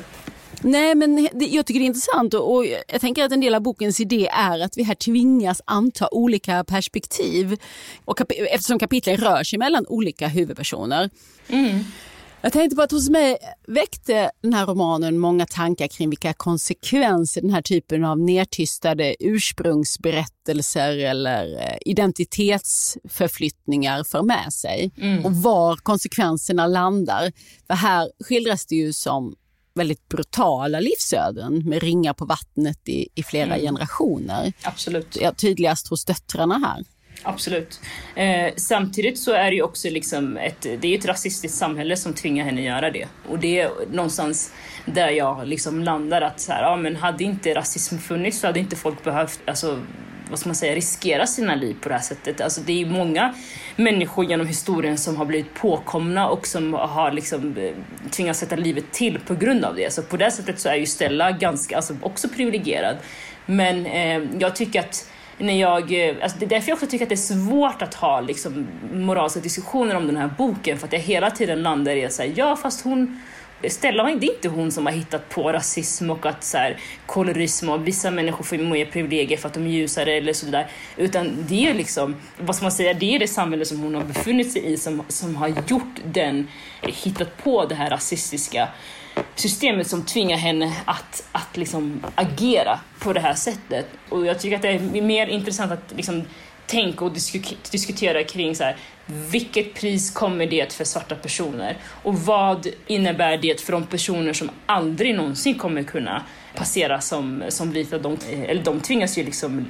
Nej, 0.63 0.95
men 0.95 1.29
det, 1.33 1.47
jag 1.47 1.67
tycker 1.67 1.81
det 1.81 1.85
är 1.85 1.87
intressant 1.87 2.35
och, 2.35 2.55
och 2.55 2.67
jag 2.89 3.01
tänker 3.01 3.25
att 3.25 3.33
en 3.33 3.41
del 3.41 3.55
av 3.55 3.63
bokens 3.63 4.01
idé 4.01 4.29
är 4.29 4.61
att 4.61 4.77
vi 4.77 4.83
här 4.83 4.95
tvingas 4.95 5.63
anta 5.65 6.09
olika 6.13 6.65
perspektiv 6.65 7.61
och 8.05 8.19
kap 8.19 8.33
eftersom 8.51 8.79
kapitlen 8.79 9.17
rör 9.17 9.45
sig 9.45 9.59
mellan 9.59 9.87
olika 9.89 10.29
huvudpersoner. 10.29 11.11
Jag 12.45 12.53
tänkte 12.53 12.77
på 12.77 12.83
att 12.83 12.91
hos 12.91 13.11
mig 13.11 13.37
väckte 13.67 14.31
den 14.43 14.53
här 14.53 14.67
romanen 14.67 15.19
många 15.19 15.47
tankar 15.47 15.89
kring 15.89 16.11
vilka 16.11 16.33
konsekvenser 16.33 17.41
den 17.41 17.51
här 17.51 17.63
typen 17.63 18.05
av 18.05 18.19
nedtystade 18.19 19.17
ursprungsberättelser 19.21 20.99
eller 20.99 21.61
eh, 21.61 21.77
identitetsförflyttningar 21.87 24.05
för 24.05 24.23
med 24.23 24.53
sig 24.53 24.91
och 25.25 25.33
var 25.33 25.77
konsekvenserna 25.77 26.67
landar. 26.67 27.33
För 27.67 27.75
här 27.75 28.11
skildras 28.25 28.67
det 28.67 28.77
ju 28.77 28.93
som 28.93 29.35
väldigt 29.75 30.09
brutala 30.09 30.81
livsöden 30.81 31.69
med 31.69 31.83
ringar 31.83 32.13
på 32.13 32.25
vattnet 32.25 32.89
i, 32.89 33.09
i 33.15 33.23
flera 33.23 33.59
generationer. 33.59 34.53
Absolut. 34.63 35.19
Ja, 35.21 35.33
tydligast 35.33 35.89
hos 35.89 36.05
döttrarna 36.05 36.59
här. 36.59 36.85
Absolut. 37.23 37.81
Eh, 38.15 38.53
samtidigt 38.57 39.19
så 39.19 39.33
är 39.33 39.51
det 39.51 39.57
ju 39.57 39.63
också 39.63 39.91
liksom 39.91 40.37
ett, 40.37 40.63
det 40.63 40.95
är 40.95 40.99
ett 40.99 41.07
rasistiskt 41.07 41.59
samhälle 41.59 41.97
som 41.97 42.13
tvingar 42.13 42.45
henne 42.45 42.63
göra 42.63 42.91
det. 42.91 43.09
Och 43.29 43.39
det 43.39 43.61
är 43.61 43.71
någonstans 43.91 44.53
där 44.87 45.09
jag 45.09 45.47
liksom 45.47 45.83
landar 45.83 46.23
att 46.23 46.41
så 46.41 46.53
här, 46.53 46.63
ja, 46.63 46.77
men 46.77 46.97
hade 46.97 47.25
inte 47.25 47.55
rasism 47.55 47.99
funnits 47.99 48.39
så 48.39 48.47
hade 48.47 48.61
inte 48.61 48.77
folk 48.77 49.05
behövt 49.05 49.41
alltså, 49.47 49.81
vad 50.33 50.39
ska 50.39 50.49
man 50.49 50.57
säga, 50.57 50.75
riskera 50.75 51.27
sina 51.27 51.55
liv 51.55 51.77
på 51.81 51.89
det 51.89 51.95
här 51.95 52.03
sättet. 52.03 52.41
Alltså, 52.41 52.61
det 52.61 52.73
är 52.73 52.77
ju 52.77 52.87
många 52.87 53.35
människor 53.77 54.25
genom 54.25 54.47
historien 54.47 54.99
som 54.99 55.17
har 55.17 55.25
blivit 55.25 55.55
påkomna 55.55 56.29
och 56.29 56.47
som 56.47 56.75
har 56.75 57.13
liksom, 57.13 57.57
eh, 57.57 57.73
tvingats 58.11 58.41
sätta 58.41 58.57
livet 58.57 58.93
till 58.93 59.19
på 59.19 59.35
grund 59.35 59.65
av 59.65 59.77
det. 59.77 59.93
Så 59.93 60.03
på 60.03 60.17
det 60.17 60.31
sättet 60.31 60.61
så 60.61 60.69
är 60.69 60.75
ju 60.75 60.87
Stella 60.87 61.31
ganska, 61.31 61.77
alltså, 61.77 61.97
också 62.03 62.29
privilegierad. 62.29 62.97
Men 63.47 63.87
eh, 63.87 64.23
jag 64.39 64.57
tycker 64.57 64.81
att 64.81 65.11
när 65.39 65.61
jag, 65.61 66.09
eh, 66.09 66.17
alltså 66.23 66.39
det 66.39 66.45
är 66.45 66.49
därför 66.49 66.69
jag 66.69 66.77
också 66.77 66.87
tycker 66.87 67.05
att 67.05 67.09
det 67.09 67.15
är 67.15 67.47
svårt 67.47 67.83
att 67.83 67.95
ha 67.95 68.21
liksom, 68.21 68.67
moraliska 68.93 69.41
diskussioner 69.41 69.97
om 69.97 70.07
den 70.07 70.17
här 70.17 70.31
boken 70.39 70.79
för 70.79 70.87
att 70.87 70.93
jag 70.93 71.01
hela 71.01 71.31
tiden 71.31 71.63
landar 71.63 71.97
i 71.97 72.05
att 72.05 72.13
säga 72.13 72.33
ja 72.37 72.57
fast 72.57 72.85
hon 72.85 73.21
Stella, 73.71 74.05
det 74.05 74.27
är 74.27 74.35
inte 74.35 74.49
hon 74.49 74.73
som 74.73 74.87
har 74.87 74.93
hittat 74.93 75.29
på 75.29 75.53
rasism 75.53 76.11
och 76.11 76.27
att 76.27 76.45
så 76.45 76.59
här, 76.59 76.77
kolorism 77.07 77.69
och 77.69 77.87
vissa 77.87 78.11
människor 78.11 78.45
får 78.45 78.57
mer 78.57 78.87
privilegier 78.87 79.39
för 79.39 79.49
att 79.49 79.55
de 79.55 79.67
är 79.67 79.71
ljusare 79.71 80.17
eller 80.17 80.33
sådär. 80.33 80.67
Utan 80.97 81.45
det 81.49 81.69
är 81.69 81.75
liksom, 81.75 82.17
vad 82.39 82.57
ska 82.57 82.65
man 82.65 82.73
säga, 82.73 82.95
det 82.95 83.15
är 83.15 83.19
det 83.19 83.29
samhälle 83.29 83.65
som 83.65 83.81
hon 83.81 83.95
har 83.95 84.05
befunnit 84.05 84.53
sig 84.53 84.73
i 84.73 84.77
som, 84.77 85.03
som 85.09 85.37
har 85.37 85.49
gjort 85.49 86.01
den, 86.05 86.49
hittat 86.83 87.43
på 87.45 87.65
det 87.65 87.75
här 87.75 87.91
rasistiska 87.91 88.69
systemet 89.35 89.87
som 89.87 90.05
tvingar 90.05 90.37
henne 90.37 90.77
att, 90.85 91.25
att 91.33 91.57
liksom 91.57 92.05
agera 92.15 92.81
på 92.99 93.13
det 93.13 93.21
här 93.21 93.35
sättet. 93.35 93.87
Och 94.09 94.27
jag 94.27 94.41
tycker 94.41 94.57
att 94.57 94.63
det 94.63 94.69
är 94.69 95.03
mer 95.03 95.27
intressant 95.27 95.73
att 95.73 95.93
liksom 95.97 96.25
tänka 96.73 97.05
och 97.05 97.13
diskutera 97.71 98.25
kring 98.25 98.57
så 98.57 98.65
här, 98.65 98.77
vilket 99.07 99.75
pris 99.75 100.11
kommer 100.11 100.47
det 100.47 100.73
för 100.73 100.85
svarta 100.85 101.15
personer 101.15 101.77
och 102.03 102.19
vad 102.19 102.67
innebär 102.87 103.37
det 103.37 103.61
för 103.61 103.73
de 103.73 103.87
personer 103.87 104.33
som 104.33 104.51
aldrig 104.67 105.15
någonsin 105.15 105.59
kommer 105.59 105.83
kunna 105.83 106.23
passera 106.55 107.01
som, 107.01 107.43
som 107.49 107.71
vita. 107.71 107.99
De, 107.99 108.17
eller 108.31 108.63
de 108.63 108.81
tvingas 108.81 109.19
ju 109.19 109.25
liksom 109.25 109.67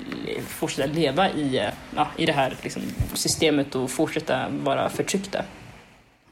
fortsätta 0.48 0.92
leva 0.92 1.30
i, 1.30 1.58
eh, 1.58 1.68
ja, 1.96 2.08
i 2.16 2.26
det 2.26 2.32
här 2.32 2.56
liksom 2.62 2.82
systemet 3.14 3.74
och 3.74 3.90
fortsätta 3.90 4.48
vara 4.48 4.88
förtryckta. 4.88 5.44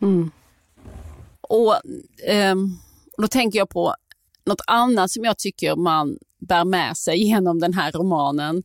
Mm. 0.02 0.30
Och 1.40 1.74
eh, 2.28 2.54
då 3.18 3.28
tänker 3.28 3.59
jag 3.59 3.68
på 3.68 3.94
något 4.46 4.62
annat 4.66 5.11
som 5.11 5.24
jag 5.24 5.38
tycker 5.38 5.76
man 5.76 6.18
bär 6.38 6.64
med 6.64 6.96
sig 6.96 7.28
genom 7.28 7.61
den 7.61 7.72
här 7.72 7.92
romanen. 7.92 8.62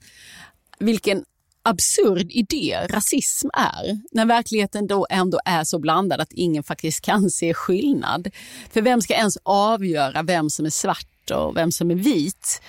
Vilken 0.79 1.25
absurd 1.65 2.31
idé 2.31 2.87
rasism 2.89 3.47
är, 3.53 3.99
när 4.11 4.25
verkligheten 4.25 4.87
då 4.87 5.07
ändå 5.09 5.39
är 5.45 5.63
så 5.63 5.79
blandad 5.79 6.21
att 6.21 6.33
ingen 6.33 6.63
faktiskt 6.63 7.01
kan 7.01 7.29
se 7.29 7.53
skillnad. 7.53 8.27
För 8.71 8.81
vem 8.81 9.01
ska 9.01 9.13
ens 9.13 9.37
avgöra 9.43 10.23
vem 10.23 10.49
som 10.49 10.65
är 10.65 10.69
svart 10.69 11.31
och 11.31 11.57
vem 11.57 11.71
som 11.71 11.91
är 11.91 11.95
vit? 11.95 12.61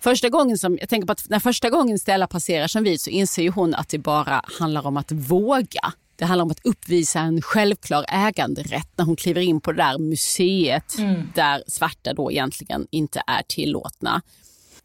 Första 0.00 0.28
gången 0.28 0.58
som, 0.58 0.78
jag 0.80 0.88
tänker 0.88 1.06
på 1.06 1.12
att 1.12 1.28
när 1.28 1.38
första 1.38 1.70
gången 1.70 1.98
Stella 1.98 2.26
passerar 2.26 2.66
som 2.66 2.84
vit 2.84 3.00
så 3.00 3.10
inser 3.10 3.50
hon 3.50 3.74
att 3.74 3.88
det 3.88 3.98
bara 3.98 4.44
handlar 4.58 4.86
om 4.86 4.96
att 4.96 5.12
våga. 5.12 5.92
Det 6.16 6.24
handlar 6.24 6.44
om 6.44 6.50
att 6.50 6.66
uppvisa 6.66 7.20
en 7.20 7.42
självklar 7.42 8.04
äganderätt 8.08 8.88
när 8.96 9.04
hon 9.04 9.16
kliver 9.16 9.40
in 9.40 9.60
på 9.60 9.72
det 9.72 9.82
där 9.82 9.98
museet 9.98 10.96
där 11.34 11.62
svarta 11.66 12.12
då 12.12 12.30
egentligen 12.30 12.86
inte 12.90 13.22
är 13.26 13.42
tillåtna. 13.48 14.22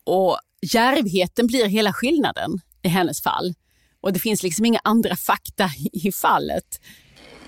Och 0.04 0.38
djärvheten 0.62 1.48
blir 1.48 1.66
hela 1.66 1.94
skillnaden 1.94 2.60
i 2.86 2.90
hennes 2.90 3.22
fall. 3.22 3.54
Och 4.02 4.14
det 4.14 4.20
finns 4.20 4.44
liksom 4.44 4.66
inga 4.66 4.80
andra 4.84 5.16
fakta 5.16 5.70
i 5.94 6.12
fallet. 6.12 6.82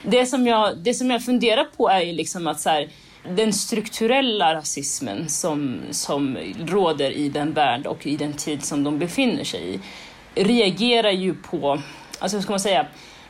Det 0.03 0.25
som 0.25 0.47
jag, 0.47 0.77
det 0.83 0.93
som 0.93 1.11
jag 1.11 1.25
funderar 1.25 1.63
på 1.63 1.89
är 1.89 2.01
ju 2.01 2.13
liksom 2.13 2.47
att 2.47 2.59
så 2.59 2.69
här, 2.69 2.89
den 3.35 3.53
strukturella 3.53 4.55
rasismen 4.55 5.29
som, 5.29 5.79
som 5.91 6.37
råder 6.59 7.11
i 7.11 7.29
den 7.29 7.53
värld 7.53 7.85
och 7.85 8.07
i 8.07 8.17
den 8.17 8.33
tid 8.33 8.63
som 8.63 8.83
de 8.83 8.99
befinner 8.99 9.43
sig 9.43 9.75
i 9.75 9.79
reagerar 10.43 11.11
ju 11.11 11.33
på, 11.33 11.81
alltså 12.19 12.37
hur 12.37 12.41
ska 12.41 12.51
man 12.51 12.59
säga, 12.59 12.87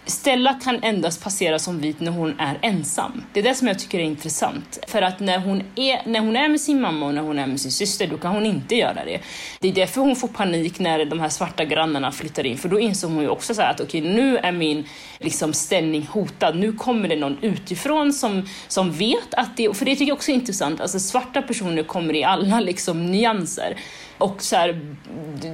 Stella 0.08 0.54
kan 0.54 0.84
endast 0.84 1.24
passera 1.24 1.60
som 1.60 1.80
vit 1.80 2.00
när 2.00 2.12
hon 2.12 2.40
är 2.40 2.60
ensam. 2.62 3.24
Det 3.34 3.40
är 3.40 3.44
det 3.44 3.56
som 3.56 3.68
jag 3.68 3.80
tycker 3.80 4.00
är 4.00 4.04
intressant. 4.04 4.80
För 4.88 5.02
att 5.02 5.20
när 5.20 5.40
hon 5.40 5.64
är, 5.76 6.10
när 6.10 6.20
hon 6.20 6.36
är 6.36 6.50
med 6.50 6.62
sin 6.62 6.82
mamma 6.82 7.06
och 7.06 7.14
när 7.14 7.22
hon 7.22 7.40
är 7.40 7.48
med 7.48 7.60
sin 7.60 7.72
syster, 7.72 8.08
då 8.08 8.18
kan 8.18 8.34
hon 8.34 8.46
inte 8.46 8.76
göra 8.76 9.06
det. 9.06 9.20
Det 9.60 9.68
är 9.68 9.74
därför 9.74 10.02
hon 10.02 10.16
får 10.16 10.28
panik 10.28 10.80
när 10.80 11.06
de 11.06 11.20
här 11.20 11.30
svarta 11.30 11.66
grannarna 11.66 12.12
flyttar 12.12 12.46
in. 12.46 12.58
För 12.58 12.70
då 12.70 12.80
inser 12.80 13.08
hon 13.08 13.22
ju 13.22 13.30
också 13.30 13.56
så 13.56 13.62
att 13.62 13.80
okej, 13.80 14.02
okay, 14.02 14.14
nu 14.14 14.38
är 14.38 14.52
min 14.52 14.88
liksom, 15.20 15.54
ställning 15.54 16.08
hotad. 16.12 16.56
Nu 16.56 16.74
kommer 16.74 17.10
det 17.10 17.16
någon 17.16 17.38
utifrån 17.42 18.14
som, 18.14 18.48
som 18.68 18.92
vet 18.92 19.34
att 19.34 19.58
det... 19.58 19.78
För 19.78 19.86
det 19.86 19.92
tycker 19.96 20.08
jag 20.08 20.16
också 20.16 20.32
är 20.32 20.36
intressant. 20.36 20.82
Alltså 20.82 21.00
svarta 21.00 21.42
personer 21.42 21.84
kommer 21.84 22.16
i 22.16 22.24
alla 22.24 22.60
liksom, 22.60 23.12
nyanser. 23.12 23.78
Och 24.18 24.42
så 24.42 24.56
här, 24.56 24.80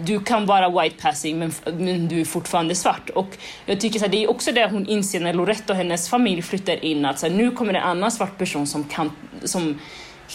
du 0.05 0.19
kan 0.19 0.45
vara 0.45 0.81
white 0.81 0.95
passing 1.01 1.39
men, 1.39 1.51
men, 1.65 2.07
du 2.07 2.21
är 2.21 2.25
fortfarande 2.25 2.75
svart. 2.75 3.09
Och 3.09 3.37
jag 3.65 3.81
tycker 3.81 3.99
så 3.99 4.05
här, 4.05 4.11
det 4.11 4.23
är 4.23 4.29
också 4.29 4.51
det 4.51 4.69
hon 4.71 4.87
inser 4.87 5.19
när 5.19 5.33
Loretta 5.33 5.73
och 5.73 5.77
hennes 5.77 6.09
familj 6.09 6.41
flyttar 6.41 6.85
in 6.85 7.05
att 7.05 7.19
så 7.19 7.27
här, 7.27 7.33
nu 7.33 7.51
kommer 7.51 7.73
en 7.73 7.83
annan 7.83 8.11
svart 8.11 8.37
person 8.37 8.67
som 8.67 8.83
kan, 8.83 9.11
som 9.43 9.79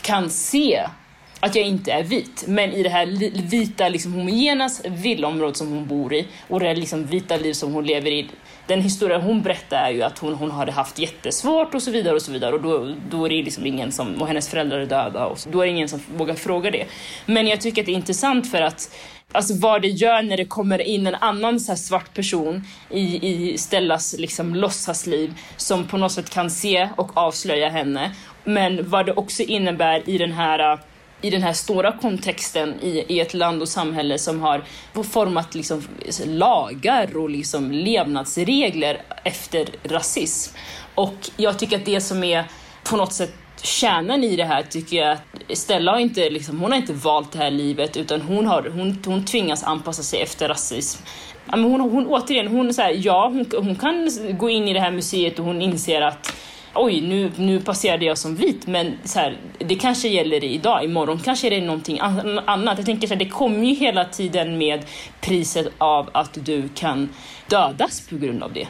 kan 0.02 0.30
se 0.30 0.86
att 1.40 1.54
jag 1.54 1.66
inte 1.66 1.92
är 1.92 2.02
vit. 2.02 2.44
Men 2.46 2.72
i 2.72 2.82
det 2.82 2.88
här 2.88 3.06
vita, 3.48 3.88
liksom, 3.88 4.12
homogena 4.12 4.70
villaområdet 4.84 5.56
som 5.56 5.72
hon 5.72 5.86
bor 5.86 6.14
i 6.14 6.26
och 6.48 6.60
det 6.60 6.74
liksom, 6.74 7.06
vita 7.06 7.36
liv 7.36 7.52
som 7.52 7.72
hon 7.72 7.86
lever 7.86 8.10
i 8.10 8.30
den 8.68 8.82
historia 8.82 9.18
hon 9.18 9.42
berättar 9.42 9.76
är 9.76 9.90
ju 9.90 10.02
att 10.02 10.18
hon, 10.18 10.34
hon 10.34 10.50
hade 10.50 10.72
haft 10.72 10.98
jättesvårt 10.98 11.74
och 11.74 11.82
så 11.82 11.90
vidare 11.90 12.14
och 12.14 12.22
så 12.22 12.32
vidare 12.32 12.54
och 12.54 12.62
då, 12.62 12.94
då 13.10 13.24
är 13.24 13.28
det 13.28 13.42
liksom 13.42 13.66
ingen 13.66 13.92
som, 13.92 14.22
och 14.22 14.26
hennes 14.26 14.48
föräldrar 14.48 14.78
är 14.78 14.86
döda 14.86 15.26
och 15.26 15.38
så, 15.38 15.50
då 15.50 15.60
är 15.60 15.66
det 15.66 15.72
ingen 15.72 15.88
som 15.88 16.00
vågar 16.16 16.34
fråga 16.34 16.70
det. 16.70 16.86
Men 17.26 17.46
jag 17.46 17.60
tycker 17.60 17.82
att 17.82 17.86
det 17.86 17.92
är 17.92 17.96
intressant 17.96 18.50
för 18.50 18.62
att 18.62 18.90
Alltså 19.32 19.54
vad 19.54 19.82
det 19.82 19.88
gör 19.88 20.22
när 20.22 20.36
det 20.36 20.44
kommer 20.44 20.78
in 20.78 21.06
en 21.06 21.14
annan 21.14 21.60
så 21.60 21.76
svart 21.76 22.14
person 22.14 22.64
i, 22.90 23.28
i 23.28 23.58
Stellas 23.58 24.14
liksom 24.18 24.54
låtsasliv 24.54 25.34
som 25.56 25.88
på 25.88 25.96
något 25.96 26.12
sätt 26.12 26.30
kan 26.30 26.50
se 26.50 26.88
och 26.96 27.16
avslöja 27.16 27.68
henne. 27.68 28.14
Men 28.44 28.90
vad 28.90 29.06
det 29.06 29.12
också 29.12 29.42
innebär 29.42 30.10
i 30.10 30.18
den 30.18 30.32
här 30.32 30.78
i 31.22 31.30
den 31.30 31.42
här 31.42 31.52
stora 31.52 31.92
kontexten 31.92 32.74
i, 32.82 33.04
i 33.08 33.20
ett 33.20 33.34
land 33.34 33.62
och 33.62 33.68
samhälle 33.68 34.18
som 34.18 34.40
har 34.40 34.64
format 35.12 35.54
liksom 35.54 35.82
lagar 36.26 37.16
och 37.16 37.30
liksom 37.30 37.70
levnadsregler 37.70 39.02
efter 39.24 39.68
rasism. 39.82 40.56
Och 40.94 41.30
jag 41.36 41.58
tycker 41.58 41.76
att 41.76 41.84
det 41.84 42.00
som 42.00 42.24
är 42.24 42.44
på 42.84 42.96
något 42.96 43.12
sätt 43.12 43.34
kärnan 43.62 44.24
i 44.24 44.36
det 44.36 44.44
här 44.44 44.62
tycker 44.62 44.96
jag 44.96 45.12
att 45.12 45.58
Stella 45.58 45.92
har 45.92 45.98
inte, 45.98 46.30
liksom, 46.30 46.60
hon 46.60 46.70
har 46.70 46.78
inte 46.78 46.92
valt 46.92 47.32
det 47.32 47.38
här 47.38 47.50
livet 47.50 47.96
utan 47.96 48.20
hon, 48.20 48.46
har, 48.46 48.70
hon, 48.74 49.02
hon 49.06 49.24
tvingas 49.24 49.64
anpassa 49.64 50.02
sig 50.02 50.22
efter 50.22 50.48
rasism. 50.48 51.02
hon, 51.50 51.80
hon, 51.80 52.06
återigen, 52.06 52.48
hon, 52.48 52.74
så 52.74 52.82
här, 52.82 52.96
ja, 52.96 53.28
hon, 53.28 53.46
hon 53.64 53.76
kan 53.76 54.10
gå 54.38 54.50
in 54.50 54.68
i 54.68 54.72
det 54.72 54.80
här 54.80 54.90
museet 54.90 55.38
och 55.38 55.44
hon 55.44 55.62
inser 55.62 56.02
att 56.02 56.32
oj, 56.74 57.00
nu, 57.00 57.32
nu 57.36 57.60
passerade 57.60 58.04
jag 58.04 58.18
som 58.18 58.36
vit, 58.36 58.66
men 58.66 58.98
så 59.04 59.18
här, 59.18 59.36
det 59.58 59.74
kanske 59.74 60.08
gäller 60.08 60.44
idag, 60.44 60.84
imorgon 60.84 61.20
kanske 61.24 61.46
är 61.46 61.50
det 61.50 61.60
någonting 61.60 61.98
annat. 62.46 62.78
Jag 62.78 62.86
tänker 62.86 63.08
så 63.08 63.14
här, 63.14 63.18
det 63.18 63.28
kommer 63.28 63.66
ju 63.66 63.74
hela 63.74 64.04
tiden 64.04 64.58
med 64.58 64.84
priset 65.20 65.68
av 65.78 66.10
att 66.12 66.38
du 66.44 66.68
kan 66.68 67.08
dödas 67.48 68.08
på 68.08 68.16
grund 68.16 68.42
av 68.42 68.52
det. 68.52 68.66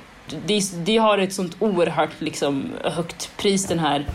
Det, 0.46 0.84
det 0.84 0.96
har 0.96 1.18
ett 1.18 1.32
sånt 1.32 1.56
oerhört 1.58 2.20
liksom, 2.20 2.72
högt 2.84 3.36
pris 3.36 3.66
den 3.66 3.78
här 3.78 4.06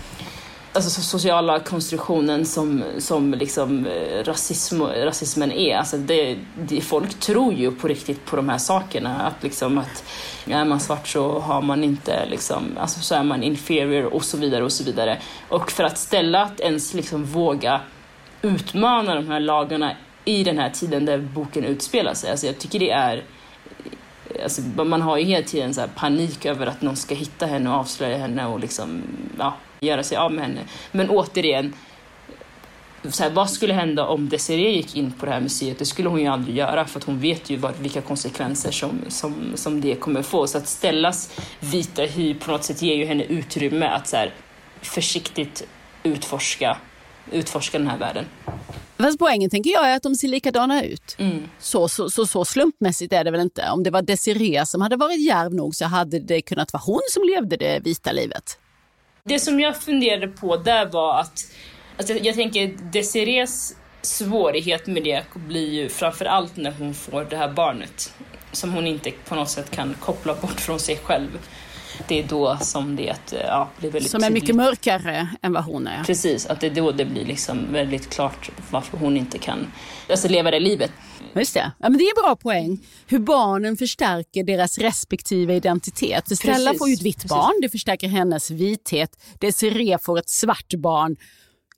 alltså, 0.74 1.02
sociala 1.02 1.60
konstruktionen 1.60 2.46
som, 2.46 2.84
som 2.98 3.34
liksom, 3.34 3.86
eh, 3.86 4.24
rasism, 4.24 4.82
rasismen 4.82 5.52
är. 5.52 5.78
Alltså 5.78 5.98
det, 5.98 6.38
det, 6.56 6.82
folk 6.82 7.20
tror 7.20 7.54
ju 7.54 7.72
på 7.72 7.88
riktigt 7.88 8.26
på 8.26 8.36
de 8.36 8.50
här 8.50 8.58
sakerna. 8.58 9.22
Att, 9.22 9.44
liksom, 9.44 9.78
att 9.78 10.04
är 10.48 10.66
man 10.66 10.80
svart 10.80 11.08
så 11.08 11.40
har 11.40 11.62
man 11.62 11.84
inte, 11.84 12.26
liksom, 12.26 12.64
alltså, 12.78 13.00
så 13.00 13.16
är 13.16 13.24
man 13.24 13.44
inferior 13.44 14.14
och 14.14 14.24
så 14.24 14.38
vidare. 14.38 14.64
Och 14.64 14.72
så 14.72 14.84
vidare. 14.84 15.22
Och 15.50 15.72
för 15.72 15.84
att 15.84 15.98
ställa 15.98 16.42
att 16.42 16.60
ens 16.60 16.94
liksom, 16.94 17.26
våga 17.26 17.82
utmana 18.42 19.16
de 19.16 19.28
här 19.28 19.40
lagarna 19.40 19.92
i 20.26 20.44
den 20.44 20.58
här 20.58 20.70
tiden 20.70 21.06
där 21.06 21.18
boken 21.18 21.64
utspelar 21.64 22.14
sig. 22.14 22.32
Alltså 22.32 22.46
jag 22.46 22.60
tycker 22.60 22.80
det 22.80 22.92
är 22.92 23.24
Alltså, 24.44 24.62
man 24.62 25.02
har 25.02 25.18
ju 25.18 25.26
hela 25.26 25.46
tiden 25.46 25.74
så 25.74 25.82
panik 25.96 26.46
över 26.46 26.68
att 26.68 26.82
någon 26.82 26.96
ska 26.96 27.16
hitta 27.16 27.46
henne 27.46 27.70
och 27.70 27.76
avslöja 27.76 28.18
henne 28.18 28.46
och 28.46 28.60
liksom, 28.60 29.02
ja, 29.38 29.58
göra 29.84 30.04
sig 30.04 30.18
av 30.18 30.32
med 30.32 30.44
henne. 30.44 30.60
Men 30.92 31.10
återigen, 31.10 31.74
så 33.10 33.24
här, 33.24 33.30
vad 33.30 33.50
skulle 33.50 33.74
hända 33.74 34.06
om 34.06 34.30
Desiree 34.30 34.72
gick 34.72 34.96
in 34.96 35.12
på 35.12 35.26
det 35.26 35.32
här 35.32 35.42
museet? 35.42 35.80
Det 35.80 35.86
skulle 35.86 36.10
hon 36.10 36.22
ju 36.22 36.28
aldrig 36.28 36.58
göra 36.58 36.86
för 36.86 37.00
att 37.00 37.06
hon 37.06 37.20
vet 37.20 37.50
ju 37.50 37.58
vad, 37.58 37.74
vilka 37.80 38.02
konsekvenser 38.02 38.72
som, 38.72 39.02
som, 39.08 39.52
som 39.56 39.82
det 39.82 39.96
kommer 39.96 40.22
få. 40.22 40.48
Så 40.48 40.58
att 40.58 40.68
Stellas 40.68 41.32
vita 41.60 42.02
hy 42.02 42.34
på 42.34 42.52
något 42.52 42.64
sätt 42.64 42.82
ger 42.82 42.96
ju 42.96 43.06
henne 43.06 43.24
utrymme 43.24 43.86
att 43.86 44.08
så 44.08 44.18
här, 44.18 44.34
försiktigt 44.82 45.68
utforska, 46.04 46.78
utforska 47.32 47.78
den 47.78 47.88
här 47.88 47.98
världen. 47.98 48.26
Fast 48.98 49.20
poängen 49.20 49.50
tänker 49.50 49.70
jag 49.70 49.90
är 49.90 49.96
att 49.96 50.04
de 50.04 50.16
ser 50.16 50.28
likadana 50.28 50.84
ut. 50.84 51.16
Mm. 51.20 51.44
Så, 51.60 51.88
så, 51.88 52.10
så, 52.10 52.26
så 52.26 52.46
slumpmässigt 52.46 53.14
är 53.14 53.24
det 53.24 53.32
väl 53.32 53.42
inte. 53.42 53.70
Om 53.70 53.84
det 53.84 53.92
var 53.92 54.02
Desiree 54.02 54.66
som 54.66 54.82
hade 54.82 54.96
varit 54.96 55.22
djärv 55.22 55.54
nog 55.54 55.76
så 55.76 55.86
hade 55.86 56.20
det 56.20 56.42
kunnat 56.42 56.74
vara 56.74 56.84
hon 56.86 57.02
som 57.10 57.24
levde 57.24 57.58
det 57.58 57.80
vita 57.80 58.12
livet. 58.12 58.60
Det 59.26 59.40
som 59.40 59.60
jag 59.60 59.82
funderade 59.82 60.28
på 60.28 60.58
där 60.58 60.86
var 60.86 61.20
att, 61.20 61.52
alltså 61.98 62.14
jag, 62.14 62.26
jag 62.26 62.36
tänker 62.36 62.68
Desirees 62.92 63.76
svårighet 64.02 64.88
med 64.88 65.04
det 65.04 65.24
blir 65.36 65.74
ju 65.74 65.90
framför 65.90 66.26
allt 66.26 66.58
när 66.58 66.72
hon 66.72 66.94
får 66.94 67.28
det 67.30 67.38
här 67.38 67.50
barnet 67.50 68.14
som 68.52 68.74
hon 68.74 68.88
inte 68.88 69.12
på 69.12 69.36
något 69.36 69.50
sätt 69.50 69.72
kan 69.72 69.94
koppla 70.00 70.34
bort 70.34 70.60
från 70.60 70.80
sig 70.80 70.98
själv. 71.04 71.40
Det 72.08 72.20
är 72.20 72.24
då 72.24 72.58
som 72.62 72.96
det 72.96 73.16
ja, 73.32 73.70
blir 73.80 73.92
väldigt 73.92 74.12
Som 74.12 74.24
är 74.24 74.28
tydligt. 74.28 74.44
mycket 74.44 74.56
mörkare 74.56 75.28
än 75.42 75.54
vad 75.54 75.64
hon 75.64 75.88
är. 75.88 76.04
Precis, 76.04 76.46
att 76.46 76.62
det 76.62 76.68
är 76.68 76.72
då 76.72 76.92
det 76.92 77.06
blir 77.06 77.26
liksom 77.26 77.74
väldigt 77.74 78.10
klart 78.10 78.52
varför 78.70 78.98
hon 78.98 79.18
inte 79.18 79.38
kan 79.38 79.72
alltså, 80.10 80.28
leva 80.28 80.52
det 80.52 80.60
livet. 80.60 80.92
Just 81.36 81.54
det. 81.54 81.72
Ja, 81.80 81.90
men 81.90 81.98
det 81.98 82.04
är 82.04 82.20
en 82.20 82.24
bra 82.24 82.36
poäng. 82.36 82.80
Hur 83.08 83.20
barnen 83.20 83.78
förstärker 83.78 84.44
deras 84.44 84.78
respektive 84.78 85.56
identitet. 85.56 86.38
Stella 86.38 86.74
får 86.74 86.90
ju 86.90 86.94
ett 86.94 87.02
vitt 87.02 87.16
Precis. 87.16 87.30
barn, 87.30 87.60
det 87.62 87.70
förstärker 87.70 88.08
hennes 88.08 88.52
vithet. 88.52 89.18
Desiree 89.40 89.98
får 89.98 90.20
ett 90.20 90.30
svart 90.30 90.74
barn 90.74 91.16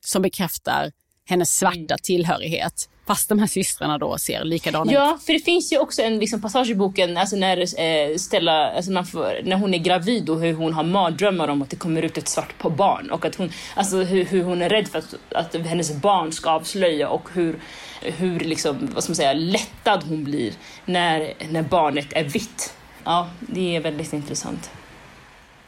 som 0.06 0.22
bekräftar 0.22 0.92
hennes 1.26 1.58
svarta 1.58 1.78
mm. 1.78 1.98
tillhörighet. 2.04 2.90
Fast 3.08 3.30
de 3.30 3.40
här 3.40 3.48
systrarna 3.48 3.98
då 3.98 4.18
ser 4.18 4.44
likadana 4.44 4.92
ut. 4.92 4.96
Ja, 4.96 5.20
för 5.26 5.34
det 5.34 5.40
finns 5.40 5.74
ju 5.74 5.80
också 5.80 6.02
en 6.02 6.20
liksom, 6.20 6.42
passage 6.42 6.70
i 6.70 6.76
boken 6.76 7.18
alltså 7.18 7.36
när 7.36 7.82
eh, 7.82 8.18
Stella, 8.18 8.72
alltså 8.72 8.92
man 8.92 9.06
får, 9.06 9.40
när 9.44 9.56
hon 9.56 9.74
är 9.74 9.78
gravid 9.78 10.30
och 10.30 10.42
hur 10.42 10.54
hon 10.54 10.74
har 10.74 10.84
mardrömmar 10.84 11.48
om 11.48 11.62
att 11.62 11.70
det 11.70 11.76
kommer 11.76 12.02
ut 12.02 12.18
ett 12.18 12.28
svart 12.28 12.58
på 12.58 12.70
barn 12.70 13.12
och 13.12 13.26
att 13.26 13.36
hon, 13.36 13.52
alltså 13.76 13.98
hur, 13.98 14.26
hur 14.26 14.44
hon 14.44 14.62
är 14.62 14.70
rädd 14.70 14.88
för 14.88 15.00
att, 15.00 15.16
att 15.32 15.56
hennes 15.56 15.96
barn 16.02 16.32
ska 16.32 16.50
avslöja 16.50 17.10
och 17.10 17.30
hur, 17.34 17.60
hur 18.02 18.40
liksom, 18.40 18.90
vad 18.94 19.04
ska 19.04 19.12
man 19.12 19.16
säga, 19.16 19.34
lättad 19.34 20.04
hon 20.04 20.24
blir 20.24 20.54
när, 20.86 21.34
när 21.50 21.64
barnet 21.64 22.08
är 22.12 22.24
vitt. 22.24 22.74
Ja, 23.04 23.30
det 23.40 23.76
är 23.76 23.82
väldigt 23.82 24.14
intressant. 24.14 24.70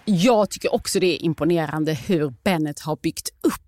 Jag 0.06 0.50
tycker 0.50 0.74
också 0.74 1.00
det 1.00 1.16
är 1.16 1.26
imponerande 1.26 1.94
hur 1.94 2.34
Bennet 2.44 2.80
har 2.80 2.96
byggt 2.96 3.30
upp 3.42 3.67